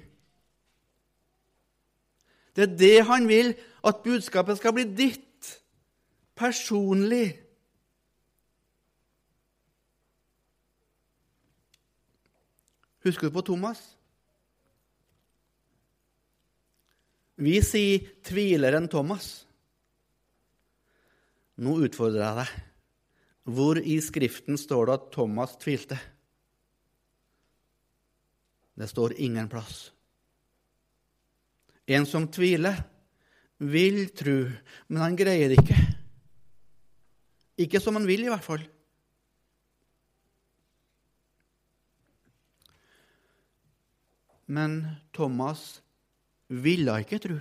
Det 2.56 2.64
er 2.64 2.76
det 2.80 3.04
han 3.04 3.28
vil, 3.28 3.52
at 3.84 4.00
budskapet 4.04 4.56
skal 4.56 4.72
bli 4.72 4.86
ditt, 4.88 5.50
personlig. 6.32 7.36
Husker 13.04 13.28
du 13.28 13.36
på 13.36 13.44
Thomas? 13.52 13.84
Vi 17.36 17.60
sier 17.62 18.00
'tvileren 18.24 18.88
Thomas'. 18.88 19.44
Nå 21.56 21.78
utfordrer 21.84 22.24
jeg 22.24 22.36
deg. 22.36 22.62
Hvor 23.44 23.76
i 23.76 24.00
Skriften 24.00 24.56
står 24.58 24.86
det 24.86 24.94
at 24.94 25.12
Thomas 25.12 25.56
tvilte? 25.60 25.98
Det 28.78 28.86
står 28.86 29.16
ingen 29.18 29.48
plass. 29.50 29.90
En 31.88 32.06
som 32.06 32.28
tviler, 32.30 32.76
vil 33.58 34.04
tro, 34.14 34.44
men 34.86 35.02
han 35.02 35.16
greier 35.18 35.50
ikke. 35.56 35.74
Ikke 37.58 37.80
som 37.82 37.96
han 37.98 38.06
vil, 38.06 38.22
i 38.22 38.30
hvert 38.30 38.44
fall. 38.44 38.62
Men 44.46 44.78
Thomas 45.16 45.80
ville 46.46 46.94
ikke 47.02 47.18
tro. 47.24 47.40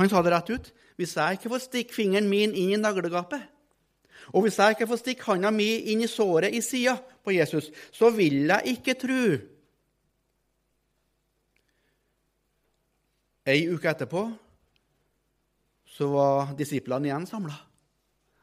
Han 0.00 0.08
sa 0.08 0.22
det 0.24 0.32
rett 0.32 0.50
ut. 0.50 0.72
Hvis 0.96 1.12
jeg 1.18 1.36
ikke 1.36 1.52
får 1.52 1.66
stikke 1.66 1.94
fingeren 1.94 2.30
min 2.30 2.56
inn 2.56 2.72
i 2.72 2.80
naglegapet, 2.80 3.44
og 4.30 4.44
hvis 4.44 4.58
jeg 4.58 4.76
ikke 4.76 4.88
får 4.90 5.00
stikke 5.00 5.26
handa 5.26 5.50
mi 5.50 5.68
inn 5.92 6.04
i 6.04 6.10
såret 6.10 6.54
i 6.54 6.62
sida 6.62 6.94
på 7.24 7.34
Jesus, 7.34 7.70
så 7.90 8.10
vil 8.14 8.46
jeg 8.46 8.76
ikke 8.76 8.94
tro. 9.00 9.24
Ei 13.42 13.66
uke 13.66 13.90
etterpå 13.90 14.22
så 15.92 16.08
var 16.08 16.54
disiplene 16.56 17.10
igjen 17.10 17.26
samla. 17.28 17.56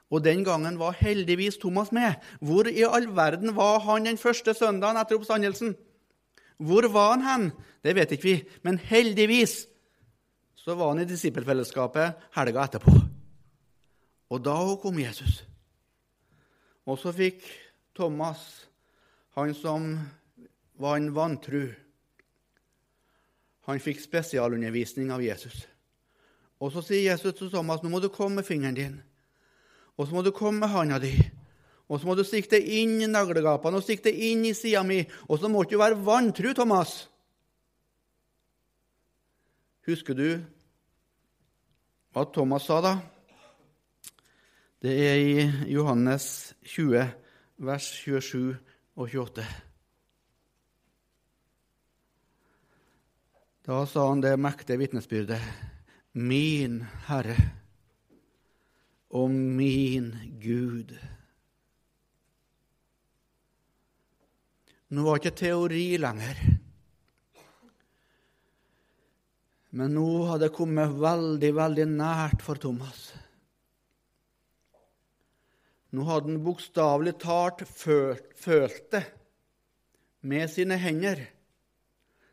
Og 0.09 0.23
den 0.25 0.43
gangen 0.45 0.77
var 0.81 0.97
heldigvis 0.97 1.59
Thomas 1.61 1.91
med. 1.93 2.17
Hvor 2.41 2.67
i 2.69 2.85
all 2.85 3.07
verden 3.15 3.55
var 3.55 3.79
han 3.85 4.07
den 4.09 4.17
første 4.17 4.53
søndagen 4.57 4.97
etter 4.97 5.17
oppstandelsen? 5.17 5.75
Hvor 6.57 6.87
var 6.91 7.15
han 7.15 7.25
hen? 7.25 7.51
Det 7.85 7.95
vet 7.95 8.11
ikke 8.11 8.27
vi, 8.27 8.37
men 8.65 8.77
heldigvis 8.77 9.67
så 10.59 10.75
var 10.75 10.91
han 10.91 11.03
i 11.03 11.07
disippelfellesskapet 11.09 12.25
helga 12.35 12.65
etterpå. 12.65 12.95
Og 14.29 14.41
da 14.45 14.57
kom 14.81 14.99
Jesus. 14.99 15.43
Og 16.89 16.97
så 16.97 17.13
fikk 17.13 17.43
Thomas, 17.97 18.41
han 19.37 19.53
som 19.53 19.91
var 20.81 20.97
en 20.97 21.11
vantru, 21.13 21.67
han 23.69 23.81
fikk 23.83 24.01
spesialundervisning 24.01 25.11
av 25.13 25.21
Jesus. 25.21 25.67
Og 26.57 26.73
så 26.73 26.81
sier 26.83 27.11
Jesus 27.11 27.35
til 27.37 27.51
Thomas 27.53 27.83
nå 27.83 27.91
må 27.93 28.01
du 28.01 28.09
komme 28.09 28.41
med 28.41 28.47
fingeren 28.47 28.77
din, 28.77 28.95
og 29.99 30.07
så 30.07 30.15
må 30.15 30.23
du 30.25 30.33
komme 30.33 30.63
med 30.63 30.73
handa 30.73 30.97
di. 31.03 31.13
Og 31.89 31.97
så 31.97 32.05
må 32.05 32.13
du 32.15 32.21
stikke 32.25 32.59
inn 32.59 32.99
i 33.01 33.09
naglegapene 33.09 33.79
og 33.79 33.83
stikke 33.83 34.11
inn 34.13 34.43
i 34.45 34.53
sida 34.53 34.83
mi. 34.85 34.99
Og 35.25 35.39
så 35.41 35.49
må 35.49 35.63
du 35.65 35.73
være 35.81 35.97
vantru, 36.05 36.51
Thomas. 36.53 37.07
Husker 39.89 40.13
du 40.13 40.27
hva 42.13 42.27
Thomas 42.29 42.69
sa 42.69 42.77
da? 42.85 42.93
Det 44.79 44.93
er 44.95 45.17
i 45.19 45.71
Johannes 45.73 46.53
20, 46.63 47.01
vers 47.67 47.87
27 47.99 48.53
og 48.95 49.09
28. 49.11 49.43
Da 53.67 53.81
sa 53.91 54.05
han 54.07 54.23
det 54.23 54.39
mektige 54.39 54.79
vitnesbyrdet. 54.79 55.41
min 56.13 56.79
Herre 57.07 57.35
og 59.09 59.29
min 59.29 60.39
Gud. 60.41 60.95
Nå 64.89 65.03
var 65.03 65.19
ikke 65.19 65.35
teori 65.35 65.97
lenger. 65.99 66.39
Men 69.69 69.91
nå 69.93 70.09
hadde 70.31 70.47
det 70.47 70.55
kommet 70.55 70.95
veldig, 70.95 71.55
veldig 71.55 71.91
nært 71.91 72.41
for 72.41 72.55
Thomas. 72.55 73.09
Nå 75.89 76.05
hadde 76.05 76.29
han 76.29 76.43
bokstavelig 76.45 77.15
talt 77.23 77.63
følt 77.65 78.91
det 78.91 79.05
med 80.21 80.49
sine 80.51 80.77
hender, 80.77 81.21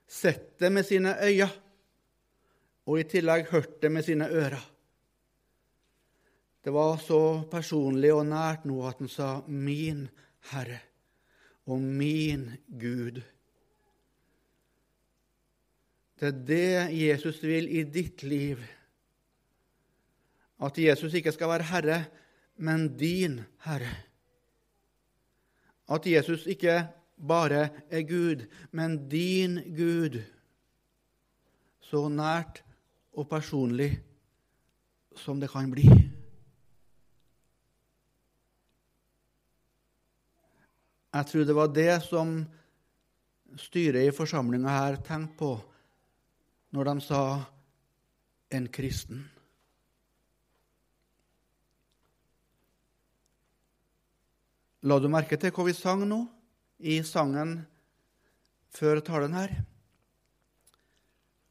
sett 0.07 0.59
det 0.59 0.71
med 0.73 0.85
sine 0.87 1.15
øyne 1.23 1.49
og 2.87 3.01
i 3.01 3.07
tillegg 3.11 3.49
hørt 3.51 3.79
det 3.83 3.91
med 3.93 4.07
sine 4.07 4.29
ører. 4.31 4.63
Det 6.63 6.75
var 6.75 6.99
så 6.99 7.47
personlig 7.51 8.13
og 8.15 8.27
nært 8.27 8.67
nå 8.67 8.81
at 8.87 8.99
han 8.99 9.09
sa 9.09 9.43
'min 9.47 10.09
Herre' 10.51 10.83
og 11.67 11.81
'min 11.81 12.51
Gud'. 12.67 13.23
Det 16.21 16.29
er 16.29 16.45
det 16.47 16.99
Jesus 17.07 17.43
vil 17.43 17.69
i 17.69 17.83
ditt 17.83 18.23
liv. 18.23 18.59
At 20.61 20.79
Jesus 20.79 21.15
ikke 21.15 21.33
skal 21.33 21.49
være 21.49 21.63
herre, 21.63 22.05
men 22.57 22.89
din 22.97 23.41
herre. 23.65 23.93
At 25.89 26.07
Jesus 26.07 26.47
ikke 26.47 26.81
bare 27.17 27.69
er 27.91 28.03
Gud, 28.03 28.47
men 28.71 29.09
din 29.09 29.61
Gud. 29.77 30.19
Så 31.81 32.09
nært 32.09 32.63
og 33.15 33.29
personlig 33.31 33.93
som 35.17 35.41
det 35.41 35.51
kan 35.51 35.71
bli. 35.71 35.87
Jeg 41.17 41.27
tror 41.27 41.47
det 41.49 41.57
var 41.57 41.73
det 41.73 42.03
som 42.05 42.35
styret 43.57 44.05
i 44.05 44.13
forsamlinga 44.13 44.69
her 44.69 44.99
tenkte 45.01 45.39
på 45.39 45.53
når 46.77 46.85
de 46.85 47.01
sa 47.01 47.45
'en 48.51 48.69
kristen'. 48.69 49.36
La 54.87 54.99
du 55.03 55.09
merke 55.11 55.39
til 55.41 55.51
hva 55.55 55.65
vi 55.67 55.75
sang 55.75 56.05
nå 56.07 56.21
i 56.79 57.01
sangen 57.07 57.59
før 58.77 59.01
talen 59.05 59.35
her? 59.35 59.55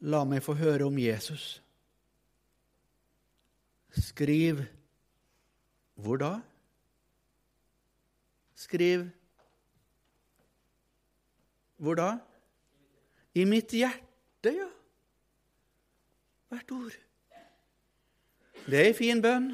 La 0.07 0.23
meg 0.27 0.43
få 0.45 0.55
høre 0.55 0.87
om 0.87 0.99
Jesus. 1.01 1.59
Skriv 3.95 4.61
hvor 5.99 6.19
da? 6.19 6.31
Skriv 8.55 9.07
hvor 11.75 11.99
da? 11.99 12.09
I 13.35 13.43
mitt 13.47 13.75
hjerte, 13.75 14.55
ja 14.55 14.71
hvert 16.55 16.71
ord. 16.71 16.97
Det 18.65 18.79
er 18.79 18.87
ei 18.87 18.93
en 18.93 18.97
fin 18.97 19.21
bønn. 19.21 19.49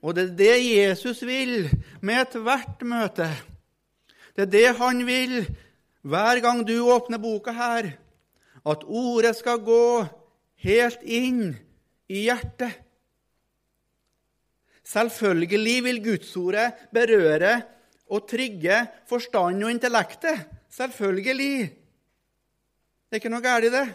Og 0.00 0.16
det 0.16 0.24
er 0.24 0.36
det 0.38 0.58
Jesus 0.64 1.22
vil 1.28 1.68
med 2.00 2.22
ethvert 2.22 2.84
møte. 2.88 3.28
Det 4.36 4.46
er 4.46 4.52
det 4.52 4.78
han 4.78 5.02
vil 5.04 5.42
hver 6.00 6.40
gang 6.40 6.62
du 6.64 6.78
åpner 6.88 7.20
boka 7.20 7.52
her, 7.52 7.90
at 8.64 8.84
ordet 8.84 9.34
skal 9.36 9.60
gå 9.64 10.06
helt 10.64 11.02
inn 11.04 11.52
i 12.08 12.24
hjertet. 12.28 12.72
Selvfølgelig 14.90 15.76
vil 15.84 16.00
Gudsordet 16.02 16.88
berøre 16.92 17.60
og 18.10 18.26
trygge 18.28 18.80
forstand 19.06 19.62
og 19.62 19.70
intellektet. 19.70 20.48
Selvfølgelig. 20.70 21.68
Det 23.10 23.18
er 23.18 23.20
ikke 23.20 23.32
noe 23.32 23.44
galt 23.44 23.68
i 23.68 23.74
det. 23.74 23.86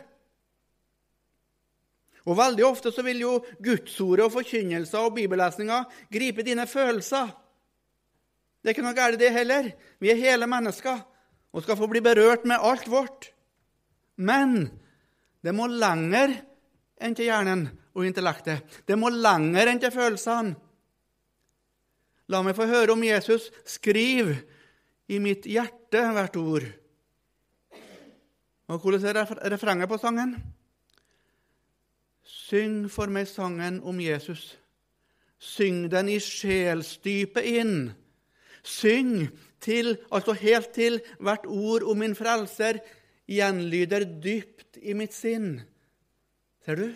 Og 2.25 2.37
Veldig 2.37 2.65
ofte 2.65 2.91
så 2.93 3.03
vil 3.05 3.21
jo 3.21 3.33
Gudsordet 3.61 4.25
og 4.25 4.33
forkynnelser 4.33 5.05
og 5.05 5.13
bibellesninger 5.17 5.85
gripe 6.11 6.45
dine 6.45 6.65
følelser. 6.67 7.29
Det 8.61 8.71
er 8.71 8.73
ikke 8.73 8.85
noe 8.87 8.97
galt 8.97 9.21
det 9.21 9.29
heller. 9.29 9.69
Vi 10.01 10.09
er 10.09 10.17
hele 10.17 10.49
mennesker 10.49 11.03
og 11.55 11.63
skal 11.63 11.77
få 11.77 11.87
bli 11.91 12.01
berørt 12.03 12.47
med 12.49 12.63
alt 12.65 12.89
vårt. 12.89 13.29
Men 14.17 14.71
det 15.45 15.53
må 15.53 15.67
lenger 15.69 16.33
enn 16.97 17.13
til 17.13 17.29
hjernen 17.29 17.67
og 17.93 18.07
intellektet. 18.07 18.65
Det 18.89 18.97
må 18.97 19.11
lenger 19.13 19.69
enn 19.69 19.81
til 19.83 19.93
følelsene. 19.93 20.55
La 22.33 22.41
meg 22.41 22.57
få 22.57 22.65
høre 22.65 22.95
om 22.95 23.03
Jesus. 23.05 23.51
Skriv 23.69 24.33
i 25.13 25.21
mitt 25.21 25.45
hjerte 25.45 26.01
hvert 26.15 26.41
ord. 26.41 26.65
Og 28.65 28.81
Hvordan 28.81 29.05
er 29.11 29.51
refrenget 29.53 29.89
på 29.89 30.01
sangen? 30.01 30.33
Syng 32.25 32.87
for 32.89 33.11
meg 33.13 33.29
sangen 33.29 33.79
om 33.85 33.99
Jesus. 34.01 34.55
Syng 35.37 35.85
den 35.93 36.09
i 36.09 36.17
sjelsdypet 36.21 37.45
inn. 37.45 37.75
Syng 38.65 39.27
til, 39.61 39.95
altså 40.09 40.33
helt 40.33 40.71
til 40.73 40.99
hvert 41.21 41.45
ord 41.45 41.85
om 41.85 42.01
min 42.01 42.17
frelser 42.17 42.81
gjenlyder 43.29 44.07
dypt 44.21 44.79
i 44.81 44.97
mitt 44.97 45.13
sinn. 45.13 45.59
Ser 46.65 46.81
du? 46.81 46.87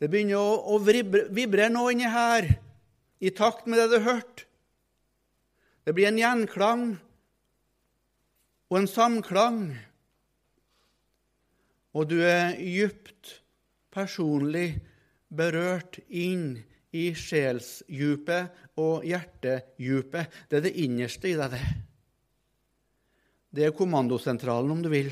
Det 0.00 0.08
begynner 0.12 0.40
å, 0.40 0.76
å 0.76 0.80
vibre 0.80 1.68
nå 1.72 1.86
inni 1.92 2.08
her, 2.08 2.48
i 3.20 3.32
takt 3.32 3.68
med 3.68 3.80
det 3.80 3.88
du 3.92 3.96
har 3.98 4.18
hørt. 4.18 4.44
Det 5.84 5.94
blir 5.96 6.08
en 6.10 6.20
gjenklang 6.20 6.86
og 8.68 8.78
en 8.80 8.88
samklang. 8.90 9.60
Og 11.96 12.08
du 12.10 12.18
er 12.20 12.58
djupt 12.60 13.38
personlig 13.96 14.76
berørt 15.32 15.98
inn 16.08 16.58
i 16.96 17.08
sjelsdjupet 17.16 18.76
og 18.80 19.04
hjertedjupet. 19.08 20.44
Det 20.48 20.60
er 20.60 20.66
det 20.68 20.76
innerste 20.84 21.32
i 21.32 21.36
deg, 21.38 21.56
det. 21.56 21.64
Det 23.56 23.64
er 23.64 23.76
kommandosentralen, 23.76 24.74
om 24.74 24.82
du 24.84 24.90
vil. 24.92 25.10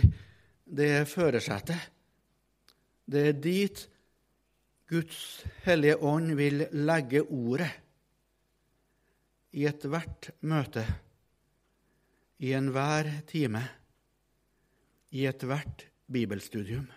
Det 0.65 0.91
er 1.01 1.09
førersetet. 1.09 1.91
Det 3.05 3.29
er 3.31 3.41
dit 3.41 3.87
Guds 4.89 5.45
hellige 5.65 5.97
ånd 6.05 6.35
vil 6.37 6.67
legge 6.85 7.23
ordet 7.25 7.71
i 9.55 9.65
ethvert 9.69 10.29
møte, 10.51 10.83
i 12.45 12.53
enhver 12.57 13.09
time, 13.31 13.63
i 15.15 15.25
ethvert 15.31 15.87
bibelstudium. 16.11 16.89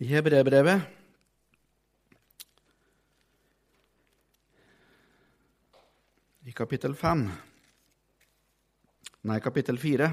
I 0.00 0.06
Hebrebrevet. 0.08 0.80
I 6.48 6.52
kapittel 6.56 6.94
5, 6.96 7.26
nei, 9.28 9.36
kapittel 9.44 9.76
4, 9.78 10.08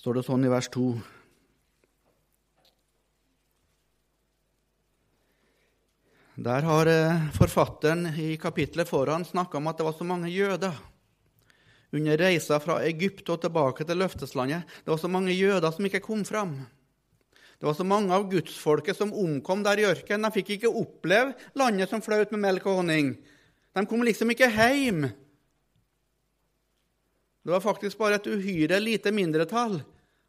står 0.00 0.16
det 0.16 0.24
sånn 0.24 0.48
i 0.48 0.50
vers 0.50 0.70
2. 0.72 0.86
Der 6.40 6.64
har 6.64 6.88
eh, 6.88 7.28
forfatteren 7.36 8.08
i 8.16 8.32
kapittelet 8.40 8.88
foran 8.88 9.28
snakka 9.28 9.60
om 9.60 9.68
at 9.68 9.76
det 9.76 9.90
var 9.90 9.98
så 10.00 10.08
mange 10.08 10.32
jøder 10.32 10.72
under 11.92 12.16
reisa 12.16 12.56
fra 12.64 12.80
Egypt 12.88 13.28
og 13.28 13.44
tilbake 13.44 13.84
til 13.84 14.00
løfteslandet. 14.00 14.64
Det 14.64 14.96
var 14.96 15.04
så 15.04 15.12
mange 15.12 15.36
jøder 15.36 15.68
som 15.76 15.84
ikke 15.84 16.06
kom 16.08 16.24
fram. 16.24 16.62
Det 17.60 17.66
var 17.68 17.74
så 17.76 17.84
mange 17.84 18.14
av 18.16 18.24
gudsfolket 18.30 18.96
som 18.96 19.12
omkom 19.12 19.60
der 19.60 19.82
i 19.82 19.84
ørkenen. 19.84 20.24
De 20.24 20.38
fikk 20.38 20.54
ikke 20.54 20.70
oppleve 20.72 21.34
landet 21.60 21.90
som 21.90 22.00
flaut 22.00 22.30
med 22.32 22.40
melk 22.40 22.64
og 22.64 22.78
honning. 22.80 23.10
De 23.76 23.82
kom 23.86 24.00
liksom 24.06 24.32
ikke 24.32 24.48
hjem. 24.48 25.04
Det 27.44 27.52
var 27.52 27.60
faktisk 27.60 28.00
bare 28.00 28.16
et 28.16 28.30
uhyre 28.32 28.80
lite 28.80 29.12
mindretall 29.12 29.82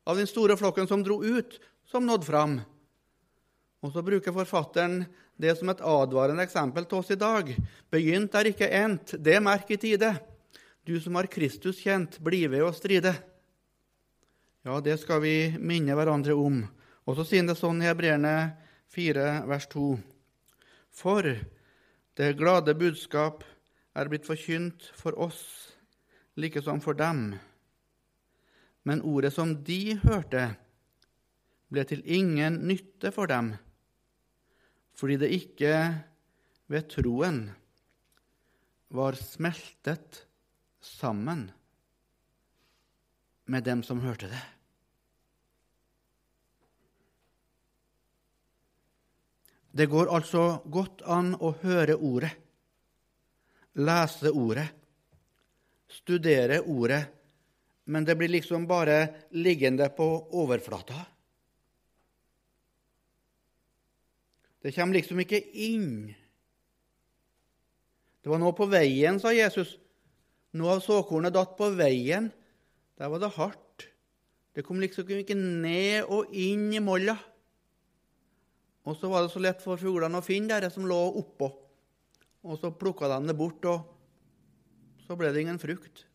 av 0.04 0.20
den 0.20 0.28
store 0.28 0.58
flokken 0.60 0.90
som 0.92 1.06
dro 1.08 1.22
ut, 1.24 1.56
som 1.88 2.04
nådde 2.04 2.28
fram. 2.28 2.60
Og 3.80 3.96
så 3.96 4.04
bruker 4.04 4.36
forfatteren 4.36 5.06
det 5.40 5.56
som 5.58 5.72
et 5.72 5.82
advarende 5.88 6.44
eksempel 6.44 6.84
til 6.84 7.00
oss 7.00 7.14
i 7.16 7.20
dag. 7.20 7.48
Begynt 7.92 8.36
er 8.36 8.52
ikke 8.52 8.70
endt, 8.76 9.16
det 9.24 9.40
merk 9.40 9.72
i 9.72 9.80
tide. 9.80 10.12
Du 10.84 10.98
som 11.00 11.16
har 11.16 11.32
Kristus 11.32 11.80
kjent, 11.80 12.20
bli 12.20 12.44
ved 12.52 12.68
å 12.68 12.76
stride. 12.76 13.16
Ja, 14.68 14.84
det 14.84 15.00
skal 15.02 15.24
vi 15.24 15.36
minne 15.58 15.96
hverandre 15.96 16.36
om. 16.36 16.62
Og 17.10 17.18
så 17.18 17.26
sier 17.26 17.42
han 17.42 17.50
det 17.50 17.58
sånn 17.58 17.82
i 17.82 17.88
Hebreerne 17.90 18.36
4, 18.94 19.28
vers 19.50 19.68
2.: 19.72 19.86
For 20.94 21.26
det 22.20 22.34
glade 22.38 22.76
budskap 22.78 23.46
er 23.98 24.12
blitt 24.12 24.28
forkynt 24.28 24.92
for 24.96 25.18
oss, 25.20 25.42
like 26.38 26.62
som 26.62 26.82
for 26.84 26.98
dem. 26.98 27.40
Men 28.84 29.02
ordet 29.02 29.34
som 29.34 29.56
de 29.64 29.98
hørte, 30.04 30.52
ble 31.72 31.86
til 31.88 32.04
ingen 32.06 32.60
nytte 32.68 33.14
for 33.16 33.32
dem, 33.32 33.54
fordi 34.94 35.18
det 35.22 35.32
ikke 35.34 35.76
ved 36.72 36.90
troen 36.92 37.46
var 38.92 39.16
smeltet 39.16 40.26
sammen 40.84 41.48
med 43.48 43.64
dem 43.64 43.84
som 43.88 44.04
hørte 44.04 44.28
det. 44.32 44.44
Det 49.72 49.88
går 49.88 50.12
altså 50.12 50.62
godt 50.68 51.04
an 51.08 51.34
å 51.40 51.54
høre 51.62 51.96
ordet, 51.96 52.32
lese 53.80 54.32
ordet, 54.36 54.68
studere 55.88 56.60
ordet, 56.68 57.02
men 57.92 58.06
det 58.08 58.18
blir 58.20 58.32
liksom 58.32 58.68
bare 58.68 59.30
liggende 59.32 59.88
på 59.96 60.08
overflata. 60.42 61.00
Det 64.62 64.76
kommer 64.76 65.00
liksom 65.00 65.24
ikke 65.24 65.40
inn. 65.40 66.12
Det 68.22 68.30
var 68.30 68.38
noe 68.44 68.54
på 68.54 68.68
veien, 68.70 69.18
sa 69.18 69.32
Jesus. 69.34 69.74
Noe 70.54 70.76
av 70.76 70.84
såkornet 70.86 71.34
datt 71.34 71.56
på 71.58 71.72
veien. 71.74 72.28
Der 73.00 73.10
var 73.10 73.24
det 73.24 73.32
hardt. 73.40 73.88
Det 74.54 74.66
kom 74.68 74.82
liksom 74.84 75.10
ikke 75.16 75.38
ned 75.40 76.12
og 76.12 76.30
inn 76.36 76.68
i 76.76 76.84
molla. 76.84 77.16
Og 78.88 78.98
så 78.98 79.10
var 79.12 79.24
det 79.24 79.34
så 79.34 79.42
lett 79.42 79.62
for 79.62 79.78
fuglene 79.78 80.18
å 80.18 80.26
finne 80.26 80.58
det 80.64 80.72
som 80.74 80.88
lå 80.90 81.00
oppå. 81.22 81.50
Og 82.42 82.58
så 82.58 82.72
plukka 82.74 83.10
de 83.12 83.20
det 83.30 83.38
bort, 83.38 83.66
og 83.70 85.04
så 85.06 85.18
ble 85.18 85.30
det 85.30 85.44
ingen 85.44 85.62
frukt. 85.62 86.08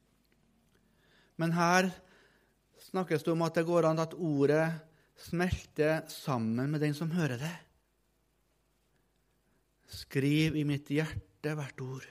Men 1.39 1.55
her 1.55 1.93
snakkes 2.89 3.23
det 3.23 3.35
om 3.35 3.45
at 3.47 3.55
det 3.59 3.67
går 3.69 3.87
an 3.91 4.03
at 4.03 4.17
ordet 4.17 4.67
smelter 5.21 6.03
sammen 6.11 6.73
med 6.73 6.83
den 6.83 6.97
som 6.97 7.13
hører 7.15 7.39
det. 7.41 7.55
Skriv 9.87 10.59
i 10.59 10.67
mitt 10.67 10.91
hjerte 10.91 11.55
hvert 11.55 11.83
ord. 11.85 12.07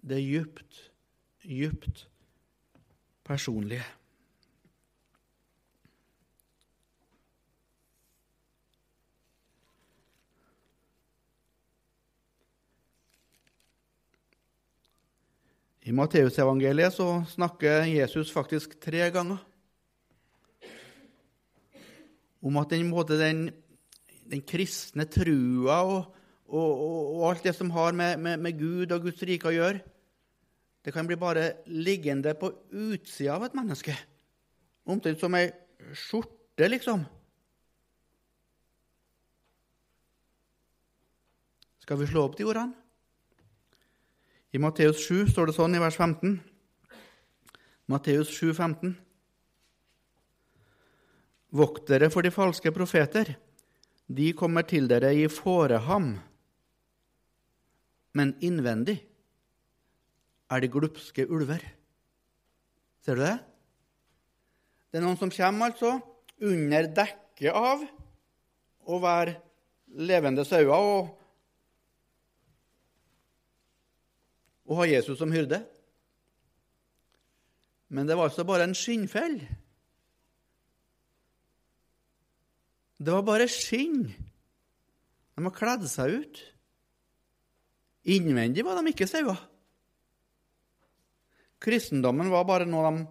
Det 0.00 0.16
er 0.16 0.24
djupt, 0.24 0.82
djupt 1.44 2.06
personlige. 3.26 3.86
I 15.80 15.92
Matteusevangeliet 15.96 16.92
så 16.92 17.22
snakker 17.30 17.86
Jesus 17.88 18.32
faktisk 18.32 18.74
tre 18.82 19.06
ganger 19.12 19.38
om 22.40 22.56
at 22.60 22.72
den, 22.72 22.90
den, 23.08 23.40
den 24.28 24.42
kristne 24.44 25.06
trua 25.08 25.78
og, 25.84 26.10
og, 26.48 26.82
og, 26.82 27.24
alt 27.30 27.48
det 27.48 27.54
som 27.56 27.72
har 27.72 27.96
med, 27.96 28.18
med, 28.20 28.36
med, 28.40 28.58
Gud 28.58 28.92
og 28.92 29.06
Guds 29.06 29.22
rike 29.24 29.48
å 29.48 29.54
gjøre, 29.54 29.80
det 30.84 30.92
kan 30.92 31.08
bli 31.08 31.16
bare 31.20 31.62
liggende 31.68 32.32
på 32.36 32.52
utsida 32.72 33.36
av 33.36 33.48
et 33.48 33.56
menneske. 33.56 33.96
Omtrent 34.88 35.20
som 35.20 35.36
ei 35.36 35.50
skjorte, 35.92 36.68
liksom. 36.68 37.04
Skal 41.84 42.00
vi 42.00 42.08
slå 42.08 42.24
opp 42.28 42.36
de 42.40 42.48
ordene? 42.48 42.79
I 44.50 44.58
Matteus 44.58 45.04
7 45.06 45.28
står 45.30 45.50
det 45.50 45.54
sånn 45.54 45.76
i 45.78 45.82
vers 45.82 45.94
15. 45.94 46.40
Matteus 47.90 48.32
7, 48.34 48.50
15. 48.50 48.96
Vokt 51.54 51.86
dere 51.90 52.08
for 52.10 52.26
de 52.26 52.32
falske 52.34 52.72
profeter. 52.74 53.36
De 54.10 54.32
kommer 54.34 54.66
til 54.66 54.88
dere 54.90 55.12
i 55.14 55.28
fåreham, 55.30 56.16
men 58.18 58.32
innvendig 58.42 58.96
er 60.50 60.62
de 60.64 60.70
glupske 60.70 61.28
ulver. 61.30 61.62
Ser 63.06 63.18
du 63.18 63.22
det? 63.22 63.36
Det 64.90 64.98
er 64.98 65.06
noen 65.06 65.18
som 65.20 65.30
kommer 65.30 65.70
altså 65.70 65.94
under 66.42 66.90
dekket 66.90 67.54
av 67.54 67.86
å 68.90 68.98
være 68.98 69.38
levende 69.94 70.42
sauer 70.46 70.74
og 70.74 71.19
å 74.70 74.78
ha 74.78 74.86
Jesus 74.86 75.18
som 75.18 75.32
hyrde. 75.34 75.64
Men 77.90 78.06
det 78.06 78.14
var 78.14 78.30
altså 78.30 78.46
bare 78.46 78.68
en 78.68 78.76
skinnfell. 78.78 79.40
Det 83.00 83.14
var 83.16 83.26
bare 83.26 83.48
skinn. 83.50 84.04
De 85.34 85.46
har 85.46 85.56
kledd 85.56 85.88
seg 85.90 86.20
ut. 86.22 86.42
Innvendig 88.14 88.62
var 88.64 88.78
de 88.78 88.92
ikke 88.92 89.08
sauer. 89.10 89.40
Kristendommen 91.60 92.30
var 92.32 92.46
bare 92.48 92.68
noe 92.68 92.86
de 92.86 93.02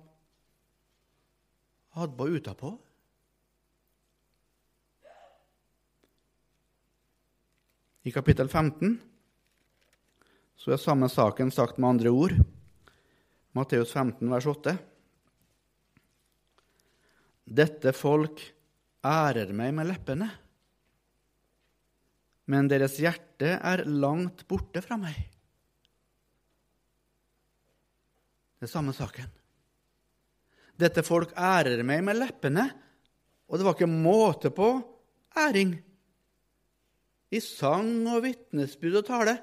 hadde 2.00 2.16
på 2.18 2.30
utapå. 2.38 2.72
I 8.08 8.16
kapittel 8.16 8.48
15 8.48 8.96
så 10.60 10.74
er 10.76 10.82
samme 10.82 11.08
saken 11.12 11.54
sagt 11.56 11.80
med 11.80 11.94
andre 11.94 12.12
ord. 12.12 12.36
Matteus 13.56 13.94
15, 13.96 14.28
vers 14.30 14.48
8. 14.52 14.76
Dette 17.50 17.94
folk 17.96 18.42
ærer 19.08 19.54
meg 19.56 19.72
med 19.78 19.88
leppene, 19.90 20.28
men 22.50 22.68
deres 22.70 22.98
hjerte 23.00 23.56
er 23.56 23.86
langt 23.88 24.44
borte 24.50 24.82
fra 24.84 24.98
meg. 25.00 25.16
Det 28.60 28.68
er 28.68 28.74
samme 28.74 28.92
saken. 28.94 29.30
Dette 30.80 31.06
folk 31.08 31.32
ærer 31.40 31.86
meg 31.88 32.04
med 32.04 32.20
leppene, 32.20 32.66
og 33.48 33.58
det 33.58 33.66
var 33.66 33.78
ikke 33.78 33.90
måte 33.90 34.52
på 34.54 34.74
æring. 35.40 35.72
I 37.32 37.40
sang 37.46 38.04
og 38.10 38.26
vitnesbyrd 38.26 39.00
og 39.00 39.08
tale 39.08 39.38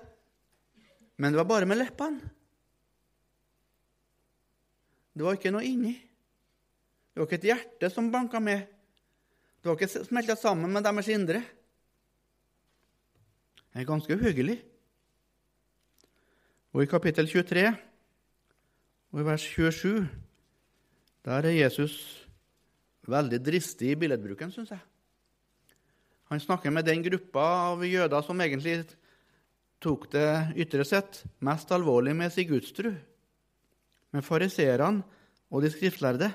men 1.16 1.32
det 1.32 1.40
var 1.40 1.48
bare 1.48 1.68
med 1.68 1.80
leppene. 1.80 2.32
Det 5.16 5.24
var 5.24 5.38
ikke 5.38 5.52
noe 5.54 5.64
inni. 5.64 5.94
Det 5.96 7.22
var 7.22 7.28
ikke 7.28 7.38
et 7.40 7.48
hjerte 7.48 7.88
som 7.92 8.10
banka 8.12 8.40
med. 8.42 8.66
Det 9.60 9.70
var 9.70 9.78
ikke 9.78 10.04
smelta 10.04 10.36
sammen 10.36 10.72
med 10.72 10.84
deres 10.84 11.08
indre. 11.08 11.40
Det 13.72 13.80
er 13.80 13.88
ganske 13.88 14.12
uhyggelig. 14.12 14.58
Og 16.76 16.84
i 16.84 16.90
kapittel 16.90 17.28
23 17.28 17.64
og 19.12 19.22
i 19.22 19.24
vers 19.24 19.48
27 19.56 20.04
der 21.26 21.48
er 21.48 21.56
Jesus 21.56 21.96
veldig 23.08 23.40
dristig 23.42 23.88
i 23.90 23.98
billedbruken, 23.98 24.52
syns 24.52 24.70
jeg. 24.70 24.82
Han 26.30 26.40
snakker 26.42 26.70
med 26.70 26.86
den 26.86 27.02
gruppa 27.02 27.42
av 27.72 27.84
jøder 27.86 28.22
som 28.26 28.40
egentlig 28.44 28.82
tok 29.82 30.08
det 30.12 30.28
ytre 30.62 30.84
sett 30.88 31.22
mest 31.44 31.70
alvorlig 31.74 32.14
med 32.16 32.32
sin 32.32 32.48
gudstru, 32.48 32.94
med 34.14 34.24
fariseerne 34.24 35.04
og 35.52 35.62
de 35.64 35.70
skriftlærde. 35.72 36.30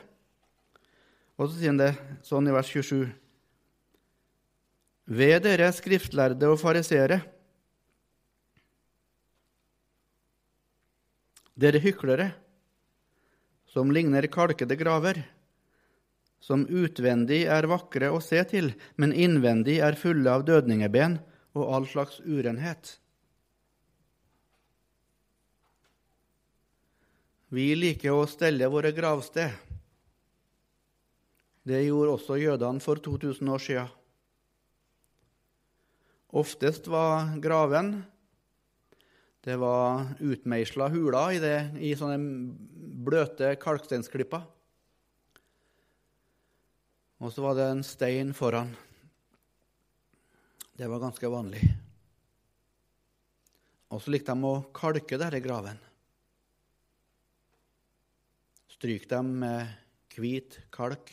Og 1.39 1.49
så 1.49 1.57
sier 1.57 1.73
han 1.73 1.81
det 1.81 1.91
sånn 2.27 2.47
i 2.47 2.53
vers 2.53 2.69
27.: 2.69 3.09
Ved 5.11 5.43
dere 5.43 5.71
skriftlærde 5.73 6.51
og 6.51 6.59
farisere, 6.61 7.21
dere 11.57 11.81
hyklere, 11.81 12.31
som 13.71 13.91
ligner 13.91 14.27
kalkede 14.31 14.77
graver, 14.79 15.21
som 16.41 16.65
utvendig 16.65 17.43
er 17.49 17.69
vakre 17.69 18.09
å 18.11 18.21
se 18.23 18.41
til, 18.49 18.73
men 18.97 19.13
innvendig 19.13 19.77
er 19.85 19.99
fulle 19.99 20.29
av 20.29 20.45
dødningeben 20.47 21.19
og 21.55 21.67
all 21.75 21.85
slags 21.87 22.19
urenhet. 22.25 22.97
Vi 27.51 27.73
liker 27.75 28.15
å 28.15 28.27
stelle 28.31 28.69
våre 28.71 28.93
gravsted. 28.95 29.51
Det 31.67 31.81
gjorde 31.83 32.13
også 32.15 32.37
jødene 32.39 32.79
for 32.79 33.01
2000 33.03 33.51
år 33.51 33.63
siden. 33.65 33.91
Oftest 36.31 36.87
var 36.87 37.35
graven 37.43 37.97
det 39.41 39.57
var 39.57 40.05
utmeisla 40.21 40.87
huler 40.93 41.33
i, 41.33 41.39
det, 41.41 41.57
i 41.81 41.95
sånne 41.97 42.19
bløte 43.01 43.55
kalksteinsklipper. 43.59 44.43
Og 47.21 47.33
så 47.33 47.43
var 47.43 47.57
det 47.57 47.65
en 47.71 47.81
stein 47.85 48.35
foran. 48.37 48.69
Det 50.77 50.87
var 50.89 51.01
ganske 51.01 51.33
vanlig. 51.33 51.61
Og 53.91 53.99
så 54.01 54.13
likte 54.13 54.37
de 54.37 54.45
å 54.47 54.61
kalke 54.77 55.17
denne 55.19 55.41
graven. 55.41 55.81
Stryk 58.81 59.03
dem 59.05 59.27
med 59.43 59.67
hvit 60.17 60.55
kalk. 60.73 61.11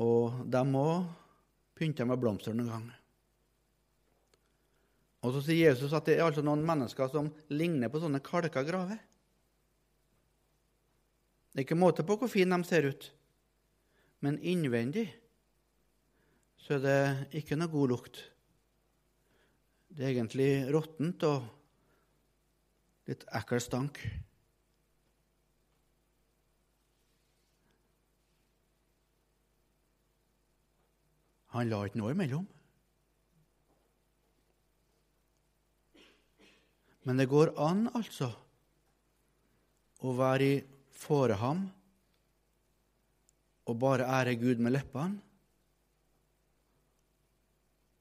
Og 0.00 0.38
de 0.48 0.62
må 0.64 0.86
pynte 1.76 2.06
med 2.08 2.16
blomster 2.16 2.54
noen 2.56 2.70
gang. 2.70 2.86
Og 5.20 5.34
så 5.34 5.42
sier 5.44 5.74
Jesus 5.74 5.92
at 5.92 6.08
det 6.08 6.14
er 6.16 6.24
altså 6.24 6.40
noen 6.40 6.64
mennesker 6.64 7.12
som 7.12 7.28
ligner 7.52 7.92
på 7.92 8.00
sånne 8.00 8.22
kalka 8.24 8.62
graver. 8.64 8.96
Det 11.52 11.60
er 11.60 11.66
ikke 11.66 11.76
måte 11.76 12.06
på 12.08 12.16
hvor 12.16 12.32
fine 12.32 12.56
de 12.56 12.64
ser 12.64 12.88
ut, 12.88 13.12
men 14.24 14.40
innvendig 14.40 15.10
så 16.56 16.78
er 16.78 16.86
det 16.86 17.42
ikke 17.42 17.60
noe 17.60 17.74
god 17.74 17.92
lukt. 17.92 18.22
Det 19.92 20.06
er 20.06 20.14
egentlig 20.14 20.48
råttent 20.72 21.28
og 21.28 21.44
litt 23.12 23.28
ekkel 23.36 23.60
stank. 23.60 24.00
Han 31.56 31.70
la 31.72 31.80
ikke 31.88 32.00
noe 32.02 32.12
imellom. 32.12 32.44
Men 37.06 37.20
det 37.22 37.28
går 37.30 37.54
an, 37.62 37.86
altså, 37.96 38.28
å 40.04 40.12
være 40.18 40.48
i 40.50 40.56
foreham 40.96 41.62
og 43.66 43.78
bare 43.82 44.08
ære 44.18 44.34
Gud 44.38 44.60
med 44.62 44.74
leppene, 44.74 45.22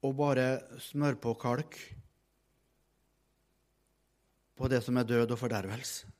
og 0.05 0.17
bare 0.19 0.49
smøre 0.85 1.17
på 1.17 1.33
kalk 1.41 1.77
på 4.55 4.69
det 4.69 4.83
som 4.85 4.99
er 5.01 5.07
død 5.09 5.33
og 5.33 5.39
fordervelse. 5.41 6.14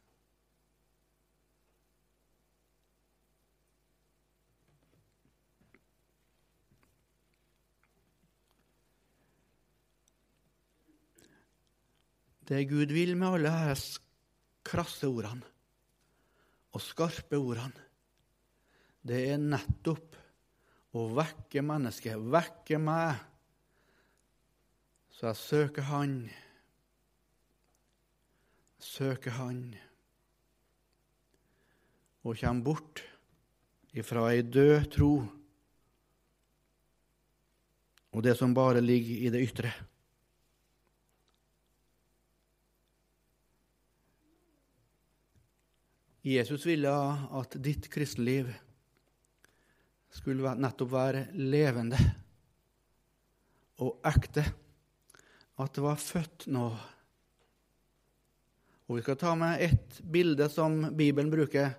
Det 12.45 12.65
Gud 12.69 12.91
vil 12.93 13.15
med 13.17 13.39
alle 13.39 13.53
disse 13.71 14.01
krasse 14.65 15.09
ordene. 15.09 15.45
Og 16.75 16.83
skarpe 16.83 17.37
ordene, 17.39 17.85
det 19.05 19.21
er 19.31 19.39
nettopp 19.39 20.17
å 20.95 21.05
vekke 21.15 21.63
mennesket, 21.63 22.19
vekke 22.19 22.79
meg, 22.81 23.21
så 25.15 25.29
jeg 25.29 25.39
søker 25.39 25.87
Han. 25.87 26.15
Søker 28.83 29.37
Han. 29.37 29.61
Og 32.25 32.35
kommer 32.41 32.65
bort 32.65 33.03
ifra 33.95 34.27
ei 34.33 34.43
død 34.43 34.89
tro. 34.91 35.11
Og 38.11 38.23
det 38.23 38.35
som 38.35 38.55
bare 38.55 38.83
ligger 38.83 39.27
i 39.27 39.31
det 39.31 39.43
ytre. 39.47 39.71
Jesus 46.25 46.63
ville 46.65 46.89
at 46.89 47.53
ditt 47.61 47.85
kristenliv 47.93 48.47
skulle 50.09 50.55
nettopp 50.57 50.89
være 50.89 51.19
levende 51.37 51.99
og 53.85 53.99
ekte. 54.09 54.41
At 55.61 55.77
det 55.77 55.83
var 55.85 56.01
født 56.01 56.47
nå. 56.49 56.65
Og 58.85 58.97
Vi 58.97 59.05
skal 59.05 59.21
ta 59.21 59.35
med 59.37 59.61
ett 59.61 60.01
bilde 60.01 60.49
som 60.49 60.81
Bibelen 60.97 61.29
bruker. 61.29 61.77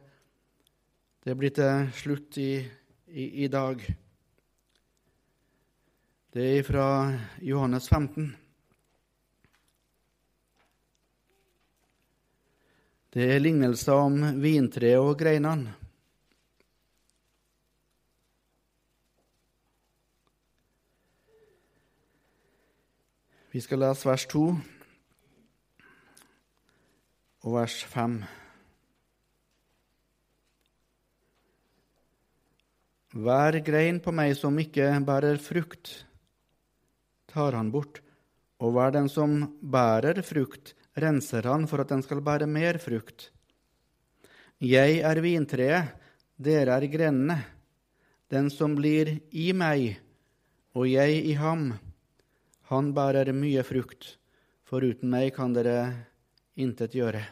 Det 1.26 1.34
blir 1.34 1.50
til 1.50 1.90
slutt 1.98 2.38
i, 2.38 2.62
i, 3.10 3.44
i 3.44 3.50
dag. 3.50 3.82
Det 6.30 6.50
er 6.52 6.62
fra 6.62 6.88
Johannes 7.42 7.90
15. 7.90 8.30
Det 13.16 13.24
er 13.32 13.38
lignelser 13.40 13.96
om 13.96 14.16
vintreet 14.44 15.00
og 15.00 15.14
greinene. 15.16 15.70
Vi 23.54 23.62
skal 23.64 23.80
lese 23.80 24.04
vers 24.04 24.28
2 24.28 24.44
og 27.40 27.56
vers 27.56 27.80
5. 27.96 28.20
Hver 33.16 33.62
grein 33.64 34.04
på 34.04 34.12
meg 34.12 34.36
som 34.36 34.60
ikke 34.60 34.92
bærer 35.08 35.40
frukt, 35.40 36.02
tar 37.32 37.56
han 37.56 37.72
bort, 37.72 38.04
og 38.60 38.76
hver 38.76 38.92
den 39.00 39.08
som 39.08 39.40
bærer 39.64 40.20
frukt, 40.20 40.76
renser 40.96 41.46
han 41.50 41.66
for 41.68 41.82
at 41.84 41.92
den 41.92 42.02
skal 42.04 42.22
bære 42.24 42.48
mer 42.48 42.78
frukt. 42.80 43.30
Jeg 44.60 45.00
er 45.04 45.20
vintreet, 45.20 45.92
dere 46.40 46.78
er 46.78 46.88
grenene. 46.88 47.36
Den 48.32 48.48
som 48.50 48.74
blir 48.74 49.12
i 49.30 49.52
meg 49.54 50.00
og 50.76 50.88
jeg 50.88 51.20
i 51.28 51.34
ham, 51.38 51.70
han 52.68 52.92
bærer 52.96 53.30
mye 53.36 53.62
frukt, 53.64 54.16
for 54.66 54.82
uten 54.82 55.12
meg 55.12 55.30
kan 55.36 55.54
dere 55.54 55.92
intet 56.58 56.96
gjøre. 56.96 57.22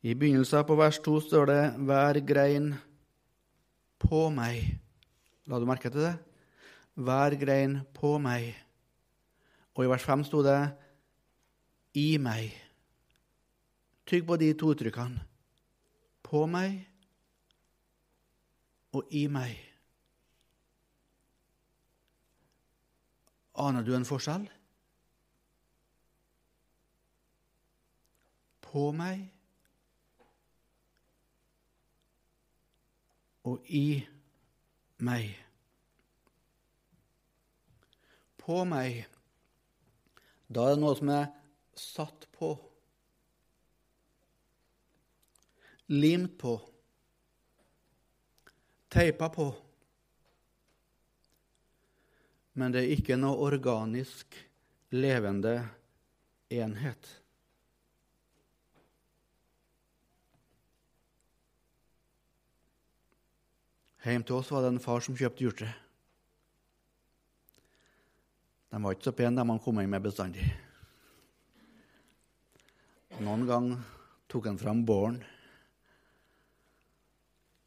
I 0.00 0.16
begynnelsen 0.16 0.64
på 0.64 0.76
vers 0.80 0.98
2 1.04 1.20
står 1.20 1.46
det 1.46 1.64
'hver 1.76 2.20
grein 2.24 2.74
på 4.00 4.30
meg'. 4.32 4.78
La 5.46 5.58
du 5.58 5.66
merke 5.66 5.90
til 5.90 6.00
det? 6.00 6.29
Hver 7.00 7.36
grein 7.40 7.80
på 7.96 8.16
meg. 8.22 8.52
Og 9.74 9.84
i 9.84 9.90
vers 9.90 10.04
5 10.04 10.24
sto 10.28 10.42
det 10.44 10.58
i 11.96 12.18
meg. 12.20 12.52
Tygg 14.06 14.26
på 14.26 14.36
de 14.40 14.52
to 14.58 14.72
uttrykkene. 14.74 15.24
På 16.22 16.44
meg 16.46 16.78
og 18.92 19.10
i 19.14 19.26
meg. 19.30 19.56
Aner 23.60 23.84
du 23.84 23.92
en 23.96 24.06
forskjell? 24.08 24.46
På 28.70 28.90
meg 28.94 29.26
og 33.50 33.64
i 33.66 34.02
meg 35.02 35.49
på 38.40 38.64
meg, 38.68 39.04
da 40.50 40.66
er 40.66 40.74
det 40.74 40.82
noe 40.82 40.96
som 40.98 41.12
er 41.14 41.28
satt 41.78 42.26
på, 42.34 42.54
limt 45.90 46.36
på, 46.40 46.56
teipa 48.90 49.30
på. 49.34 49.48
Men 52.58 52.74
det 52.74 52.84
er 52.84 52.96
ikke 52.96 53.18
noe 53.18 53.38
organisk, 53.46 54.34
levende 54.90 55.60
enhet. 56.50 57.16
Hjemme 64.00 64.24
til 64.24 64.38
oss 64.40 64.50
var 64.50 64.64
det 64.64 64.72
en 64.72 64.82
far 64.82 65.02
som 65.04 65.16
kjøpte 65.16 65.44
hjorte. 65.44 65.70
De 68.70 68.78
var 68.78 68.94
ikke 68.94 69.08
så 69.08 69.16
pene, 69.18 69.34
de 69.34 69.46
han 69.50 69.62
kom 69.62 69.80
inn 69.82 69.90
med 69.90 70.04
bestandig. 70.04 70.44
Noen 73.20 73.42
gang 73.48 73.72
tok 74.30 74.46
han 74.46 74.60
fram 74.60 74.84
båren, 74.86 75.18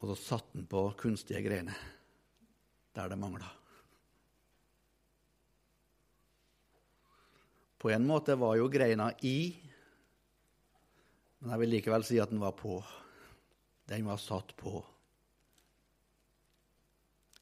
og 0.00 0.08
så 0.10 0.16
satte 0.20 0.56
han 0.56 0.64
på 0.68 0.86
kunstige 1.00 1.42
greiene 1.44 1.76
der 2.94 3.10
det 3.10 3.18
mangla. 3.20 3.50
På 7.78 7.90
en 7.92 8.06
måte 8.08 8.36
var 8.40 8.56
jo 8.56 8.70
greina 8.72 9.10
i, 9.28 9.52
men 11.40 11.52
jeg 11.52 11.60
vil 11.60 11.72
likevel 11.74 12.06
si 12.08 12.16
at 12.22 12.30
den 12.32 12.40
var 12.40 12.54
på. 12.56 12.78
Den 13.90 14.06
var 14.08 14.16
satt 14.16 14.54
på, 14.56 14.80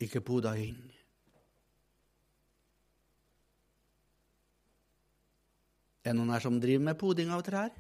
ikke 0.03 0.25
poda 0.27 0.57
inn. 0.59 0.81
Er 6.03 6.11
det 6.11 6.19
noen 6.19 6.33
her 6.35 6.43
som 6.43 6.59
driver 6.59 6.83
med 6.89 6.99
poding 6.99 7.31
av 7.31 7.45
trær? 7.47 7.71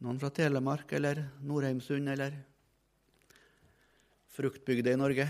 Noen 0.00 0.20
fra 0.20 0.30
Telemark 0.32 0.92
eller 0.96 1.20
Nordheimsund 1.44 2.08
eller 2.12 2.38
fruktbygda 4.36 4.94
i 4.94 5.00
Norge? 5.00 5.26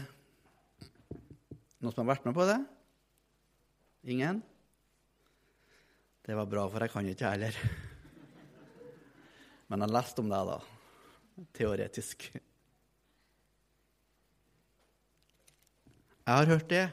Noen 1.82 1.94
som 1.94 2.04
har 2.04 2.12
vært 2.14 2.28
med 2.28 2.36
på 2.38 2.46
det? 2.46 2.58
Ingen? 4.14 4.38
Det 6.26 6.34
var 6.38 6.46
bra, 6.50 6.64
for 6.70 6.82
jeg 6.82 6.92
kan 6.94 7.10
ikke 7.10 7.30
heller. 7.30 7.58
Men 9.66 9.82
jeg 9.82 9.94
leste 9.94 10.22
om 10.22 10.30
det, 10.30 10.42
da. 10.52 10.58
Teoretisk. 11.54 12.28
Jeg 16.26 16.34
har 16.34 16.50
hørt 16.50 16.70
det, 16.70 16.84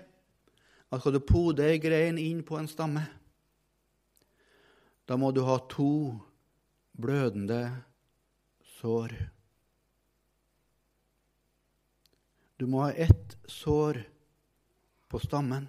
at 0.93 1.01
skal 1.01 1.15
du 1.15 1.23
pode 1.25 1.65
ei 1.65 1.79
grein 1.81 2.19
inn 2.21 2.43
på 2.45 2.59
en 2.59 2.69
stamme, 2.69 3.01
da 5.09 5.17
må 5.17 5.31
du 5.33 5.41
ha 5.47 5.55
to 5.71 6.13
blødende 6.93 7.63
sår. 8.77 9.15
Du 12.61 12.67
må 12.69 12.85
ha 12.85 12.91
ett 12.93 13.33
sår 13.49 14.03
på 15.09 15.19
stammen. 15.19 15.65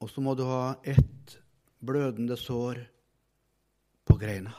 Og 0.00 0.12
så 0.12 0.20
må 0.20 0.36
du 0.36 0.44
ha 0.44 0.76
ett 0.84 1.38
blødende 1.80 2.36
sår 2.36 2.84
på 4.04 4.16
greina. 4.20 4.52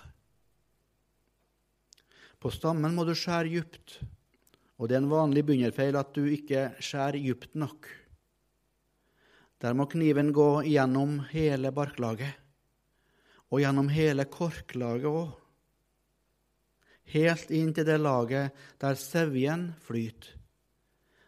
På 2.41 2.49
stammen 2.49 2.97
må 2.97 3.05
du 3.05 3.13
skjære 3.13 3.53
djupt, 3.53 3.99
og 4.81 4.89
det 4.89 4.95
er 4.97 5.03
en 5.03 5.11
vanlig 5.11 5.43
begynnerfeil 5.45 5.93
at 5.99 6.15
du 6.15 6.23
ikke 6.25 6.71
skjærer 6.81 7.21
djupt 7.21 7.51
nok. 7.53 7.85
Der 9.61 9.75
må 9.77 9.85
kniven 9.85 10.31
gå 10.33 10.63
gjennom 10.65 11.19
hele 11.29 11.69
barklaget, 11.69 12.33
og 13.53 13.61
gjennom 13.61 13.91
hele 13.93 14.25
korklaget 14.25 15.05
òg. 15.05 15.35
Helt 17.13 17.51
inn 17.53 17.69
til 17.77 17.85
det 17.85 17.99
laget 18.01 18.57
der 18.81 18.97
sevjen 18.97 19.67
flyter, 19.85 20.31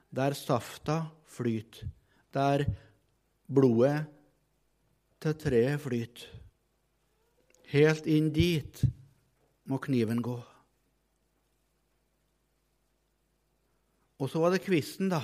der 0.10 0.34
safta 0.34 0.96
flyter, 1.30 1.92
der 2.34 2.64
blodet 3.46 4.08
til 5.22 5.38
treet 5.44 5.84
flyter. 5.84 6.26
Helt 7.70 8.10
inn 8.10 8.32
dit 8.34 8.82
må 9.70 9.78
kniven 9.78 10.26
gå. 10.26 10.40
Og 14.24 14.30
så 14.32 14.40
var 14.40 14.54
det 14.54 14.64
kvisten, 14.64 15.10
da. 15.12 15.20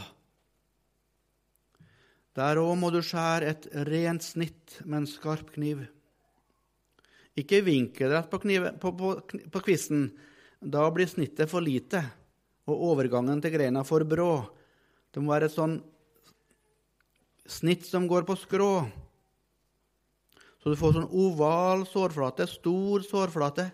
Der 2.36 2.60
òg 2.60 2.74
må 2.80 2.90
du 2.92 3.00
skjære 3.04 3.48
et 3.48 3.68
rent 3.88 4.26
snitt 4.26 4.82
med 4.84 5.02
en 5.02 5.08
skarp 5.08 5.54
kniv. 5.56 5.86
Ikke 7.40 7.62
vinkelrett 7.64 8.28
på, 8.32 8.42
knive, 8.44 8.74
på, 8.80 8.92
på, 9.00 9.14
på 9.24 9.62
kvisten. 9.64 10.10
Da 10.60 10.84
blir 10.92 11.08
snittet 11.08 11.48
for 11.52 11.64
lite, 11.64 12.04
og 12.68 12.84
overgangen 12.92 13.40
til 13.40 13.56
greina 13.56 13.86
for 13.88 14.04
brå. 14.04 14.34
Det 15.10 15.24
må 15.24 15.32
være 15.32 15.48
et 15.48 15.56
sånn 15.56 15.80
snitt 17.50 17.88
som 17.88 18.08
går 18.10 18.28
på 18.28 18.36
skrå. 18.38 18.74
Så 20.60 20.74
du 20.74 20.76
får 20.80 20.98
sånn 20.98 21.14
oval 21.16 21.88
sårflate, 21.88 22.50
stor 22.52 23.08
sårflate. 23.08 23.70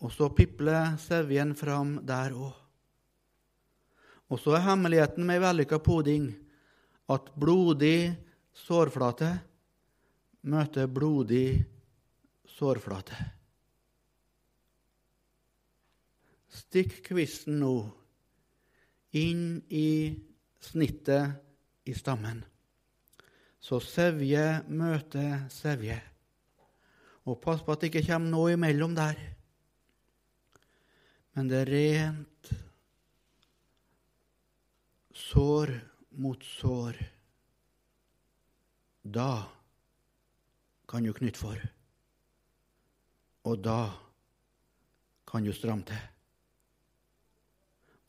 Og 0.00 0.12
så 0.14 0.30
pipler 0.32 0.96
sevjen 1.00 1.52
fram 1.58 1.98
der 2.08 2.32
òg. 2.32 2.56
Og 4.30 4.38
så 4.38 4.54
er 4.56 4.64
hemmeligheten 4.64 5.26
med 5.26 5.42
vellykka 5.42 5.80
poding 5.82 6.30
at 7.10 7.32
blodig 7.34 8.12
sårflate 8.54 9.32
møter 10.46 10.86
blodig 10.88 11.60
sårflate. 12.48 13.18
Stikk 16.50 17.00
kvisten 17.10 17.60
nå 17.60 17.74
inn 19.18 19.60
i 19.68 19.90
snittet 20.62 21.90
i 21.90 21.94
stammen, 21.96 22.40
så 23.60 23.80
sevje 23.82 24.62
møter 24.70 25.46
sevje. 25.52 25.98
Og 27.28 27.38
pass 27.42 27.62
på 27.62 27.74
at 27.74 27.82
det 27.82 27.90
ikke 27.90 28.06
kommer 28.08 28.32
noe 28.32 28.54
imellom 28.56 28.94
der 28.96 29.18
men 31.40 31.48
det 31.48 31.60
er 31.62 31.70
rent 31.72 32.48
sår 35.16 35.70
mot 36.20 36.42
sår. 36.44 36.98
Da 39.00 39.48
kan 40.84 41.06
du 41.06 41.14
knytte 41.16 41.40
for, 41.40 41.62
og 43.48 43.62
da 43.64 43.78
kan 45.32 45.46
du 45.46 45.54
stramme 45.56 45.86
til. 45.88 46.02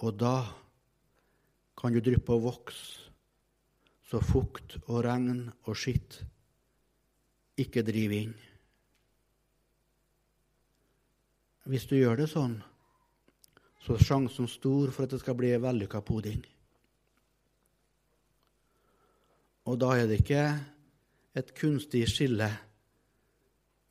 Og 0.04 0.17
da 0.20 0.34
kan 1.80 1.96
du 1.96 2.02
dryppe 2.04 2.36
og 2.36 2.44
vokse, 2.50 3.08
så 4.12 4.20
fukt 4.20 4.76
og 4.89 5.06
regn 5.06 5.46
og 5.62 5.80
skitt 5.80 6.20
ikke 7.63 7.86
driver 7.88 8.17
inn. 8.26 8.36
Hvis 11.72 11.88
du 11.88 11.96
gjør 11.96 12.20
det 12.26 12.28
sånn, 12.34 12.60
så 13.82 13.96
er 13.96 14.06
sjansen 14.06 14.50
stor 14.50 14.91
for 14.94 15.06
at 15.06 15.15
det 15.15 15.22
skal 15.24 15.38
bli 15.38 15.52
vellykka 15.58 16.02
poding. 16.06 16.41
Og 19.70 19.78
da 19.82 19.94
er 19.98 20.10
det 20.10 20.22
ikke 20.22 20.44
et 21.38 21.54
kunstig 21.58 22.04
skille 22.10 22.50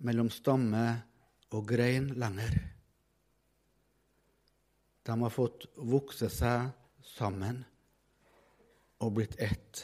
mellom 0.06 0.30
stamme 0.32 0.84
og 1.54 1.66
grein 1.66 2.10
lenger. 2.18 2.58
De 5.06 5.16
har 5.22 5.32
fått 5.34 5.66
vokse 5.74 6.28
seg 6.30 6.68
sammen 7.16 7.62
og 9.00 9.14
blitt 9.16 9.38
ett. 9.42 9.82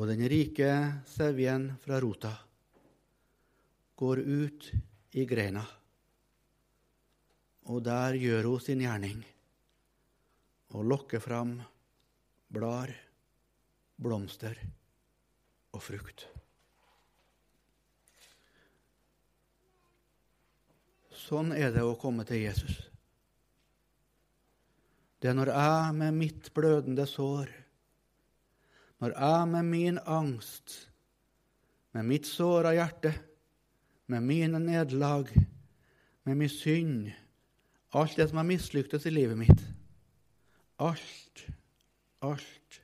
Og 0.00 0.08
den 0.08 0.24
rike 0.32 0.72
sevjen 1.06 1.68
fra 1.82 2.00
rota 2.02 2.32
går 4.00 4.24
ut 4.24 4.72
i 5.20 5.28
greina 5.28 5.62
og 7.70 7.82
der 7.86 8.18
gjør 8.18 8.48
hun 8.50 8.62
sin 8.62 8.82
gjerning 8.82 9.22
og 10.72 10.86
lokker 10.88 11.20
fram 11.22 11.58
blar, 12.52 12.90
blomster 14.02 14.56
og 15.72 15.82
frukt. 15.84 16.26
Sånn 21.22 21.52
er 21.54 21.70
det 21.72 21.84
å 21.86 21.96
komme 22.00 22.26
til 22.28 22.42
Jesus. 22.42 22.80
Det 25.22 25.30
er 25.30 25.36
når 25.38 25.52
jeg 25.54 25.96
med 26.00 26.16
mitt 26.18 26.48
blødende 26.56 27.06
sår, 27.06 27.52
når 29.02 29.14
jeg 29.14 29.50
med 29.52 29.68
min 29.68 30.00
angst, 30.02 30.74
med 31.94 32.08
mitt 32.08 32.26
såra 32.26 32.72
hjerte, 32.74 33.12
med 34.10 34.24
mine 34.26 34.58
nederlag, 34.58 35.30
med 36.26 36.40
min 36.40 36.50
synd, 36.50 37.12
Alt 37.92 38.16
det 38.16 38.28
som 38.28 38.40
har 38.40 38.48
mislyktes 38.48 39.06
i 39.06 39.12
livet 39.12 39.36
mitt. 39.36 39.64
Alt. 40.80 41.44
Alt. 42.24 42.78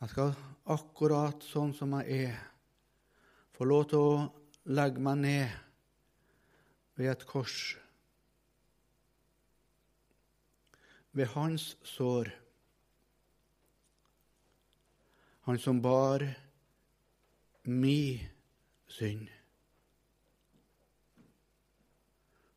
Jeg 0.00 0.12
skal 0.12 0.34
akkurat 0.72 1.44
sånn 1.44 1.72
som 1.76 1.96
jeg 2.00 2.28
er, 2.28 2.36
få 3.56 3.66
lov 3.68 3.88
til 3.88 4.04
å 4.04 4.20
legge 4.72 5.00
meg 5.04 5.18
ned 5.24 5.56
ved 7.00 7.12
et 7.14 7.26
kors. 7.28 7.56
Ved 11.16 11.32
hans 11.32 11.72
sår. 11.88 12.30
Han 15.48 15.60
som 15.60 15.80
bar 15.84 16.28
mi 17.64 18.20
synd. 18.88 19.39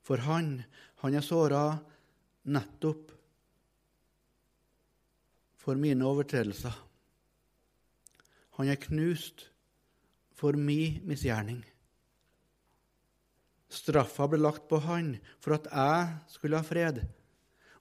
For 0.03 0.23
han, 0.27 0.57
han 1.01 1.15
er 1.15 1.25
såra 1.25 1.63
nettopp 2.43 3.11
for 5.63 5.79
mine 5.79 6.03
overtredelser. 6.03 6.75
Han 8.59 8.69
er 8.69 8.81
knust 8.83 9.47
for 10.35 10.59
mi 10.59 10.99
misgjerning. 11.07 11.61
Straffa 13.73 14.27
ble 14.29 14.41
lagt 14.43 14.67
på 14.69 14.81
han 14.83 15.15
for 15.41 15.55
at 15.55 15.69
jeg 15.71 16.11
skulle 16.35 16.59
ha 16.59 16.67
fred, 16.67 16.99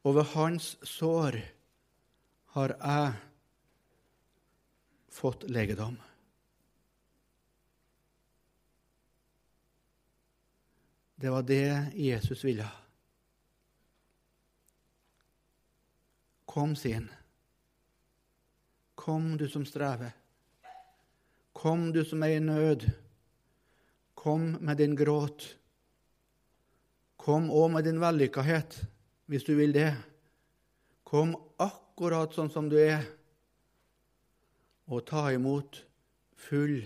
og 0.06 0.16
ved 0.16 0.30
hans 0.32 0.72
sår 0.88 1.36
har 2.54 2.76
jeg 2.78 3.12
fått 5.12 5.44
legedom. 5.52 5.98
Det 11.22 11.30
var 11.30 11.42
det 11.42 11.86
Jesus 11.94 12.44
ville. 12.44 12.66
Kom, 16.44 16.72
sier 16.74 16.94
han. 16.94 17.04
Kom, 18.98 19.36
du 19.36 19.44
som 19.48 19.62
strever. 19.62 20.10
Kom, 21.52 21.92
du 21.94 22.00
som 22.04 22.24
er 22.26 22.34
i 22.34 22.40
nød. 22.42 22.88
Kom 24.18 24.56
med 24.58 24.82
din 24.82 24.96
gråt. 24.98 25.46
Kom 27.14 27.46
òg 27.54 27.70
med 27.76 27.86
din 27.86 28.02
vellykkahet, 28.02 28.80
hvis 29.30 29.46
du 29.46 29.54
vil 29.60 29.76
det. 29.78 29.92
Kom 31.06 31.36
akkurat 31.62 32.34
sånn 32.34 32.50
som 32.50 32.66
du 32.66 32.80
er, 32.82 33.06
og 34.90 35.06
ta 35.06 35.28
imot 35.30 35.84
full 36.50 36.82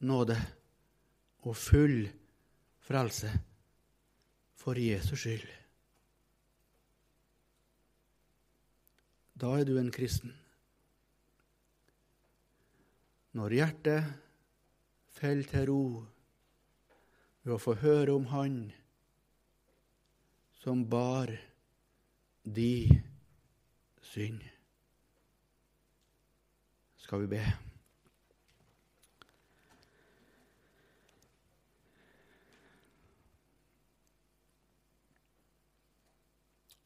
nåde 0.00 0.40
og 1.44 1.60
full 1.68 2.08
frelse 2.88 3.36
for 4.60 4.76
Jesus 4.76 5.22
skyld. 5.24 5.48
Da 9.40 9.54
er 9.56 9.64
du 9.64 9.78
en 9.80 9.92
kristen. 9.92 10.34
Når 13.32 13.56
hjertet 13.56 14.10
faller 15.16 15.48
til 15.48 15.70
ro 15.70 15.84
ved 17.46 17.54
å 17.56 17.62
få 17.62 17.78
høre 17.80 18.18
om 18.18 18.28
Han 18.34 18.58
som 20.60 20.84
bar 20.92 21.32
de 22.44 23.00
synd. 24.12 24.44
Skal 27.00 27.24
vi 27.24 27.32
be? 27.38 27.69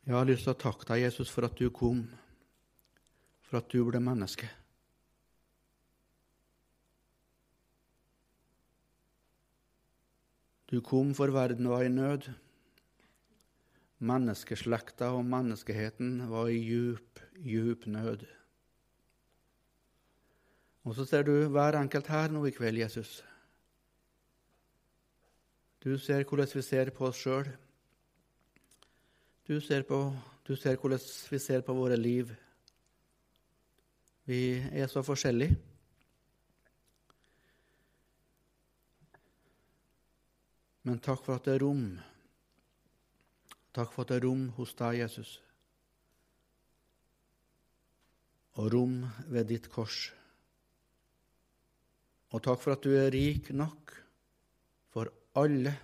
Jeg 0.04 0.12
har 0.12 0.26
lyst 0.28 0.44
til 0.44 0.52
å 0.52 0.60
takke 0.60 0.84
deg, 0.90 1.06
Jesus, 1.06 1.30
for 1.32 1.46
at 1.48 1.56
du 1.56 1.70
kom, 1.72 2.02
for 3.48 3.62
at 3.62 3.70
du 3.72 3.78
ble 3.88 4.02
menneske. 4.04 4.50
Du 10.68 10.82
kom 10.84 11.14
for 11.16 11.32
verden 11.32 11.70
var 11.72 11.86
i 11.86 11.92
nød. 11.92 12.28
Menneskeslekta 14.04 15.08
og 15.16 15.24
menneskeheten 15.24 16.18
var 16.28 16.52
i 16.52 16.60
djup, 16.60 17.24
djup 17.40 17.88
nød. 17.88 18.28
Og 20.84 20.98
så 20.98 21.08
ser 21.08 21.24
du 21.24 21.36
hver 21.48 21.80
enkelt 21.80 22.12
her 22.12 22.28
nå 22.28 22.44
i 22.44 22.52
kveld, 22.52 22.82
Jesus. 22.84 23.22
Du 25.80 25.94
ser 25.96 26.28
hvordan 26.28 26.52
vi 26.52 26.64
ser 26.64 26.92
på 26.92 27.08
oss 27.08 27.24
sjøl. 27.24 27.48
Du 29.44 29.60
ser, 29.60 29.82
på, 29.84 29.98
du 30.48 30.56
ser 30.56 30.78
hvordan 30.80 31.00
vi 31.28 31.38
ser 31.38 31.60
på 31.60 31.74
våre 31.76 31.98
liv. 32.00 32.30
Vi 34.24 34.56
er 34.72 34.88
så 34.88 35.02
forskjellige. 35.04 35.58
Men 40.88 41.00
takk 41.04 41.20
for 41.26 41.36
at 41.36 41.44
det 41.44 41.58
er 41.58 41.64
rom. 41.64 41.84
Takk 43.76 43.92
for 43.92 44.04
at 44.04 44.14
det 44.14 44.20
er 44.20 44.26
rom 44.30 44.48
hos 44.56 44.72
deg, 44.80 45.02
Jesus. 45.02 45.36
Og 48.56 48.72
rom 48.72 48.98
ved 49.28 49.48
ditt 49.52 49.68
kors. 49.72 50.06
Og 52.32 52.40
takk 52.44 52.64
for 52.64 52.78
at 52.78 52.84
du 52.84 52.94
er 52.96 53.12
rik 53.12 53.52
nok 53.52 53.96
for 54.94 55.12
alle 55.36 55.76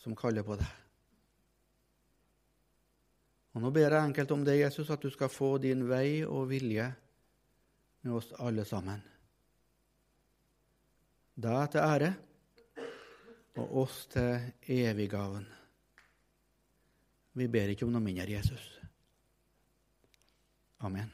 som 0.00 0.16
kaller 0.16 0.46
på 0.46 0.56
deg. 0.56 0.79
Og 3.54 3.62
Nå 3.64 3.70
ber 3.74 3.88
jeg 3.88 4.06
enkelt 4.06 4.30
om 4.30 4.44
det, 4.46 4.60
Jesus, 4.60 4.90
at 4.90 5.02
du 5.02 5.10
skal 5.10 5.32
få 5.32 5.56
din 5.62 5.82
vei 5.88 6.22
og 6.26 6.48
vilje 6.52 6.86
med 8.02 8.12
oss 8.14 8.30
alle 8.38 8.64
sammen. 8.64 9.02
Deg 11.40 11.72
til 11.72 11.80
ære 11.80 12.10
og 13.60 13.80
oss 13.82 14.04
til 14.12 14.52
eviggaven. 14.70 15.48
Vi 17.40 17.48
ber 17.48 17.72
ikke 17.72 17.86
om 17.86 17.94
noe 17.94 18.04
mindre, 18.04 18.28
Jesus. 18.30 18.70
Amen. 20.86 21.10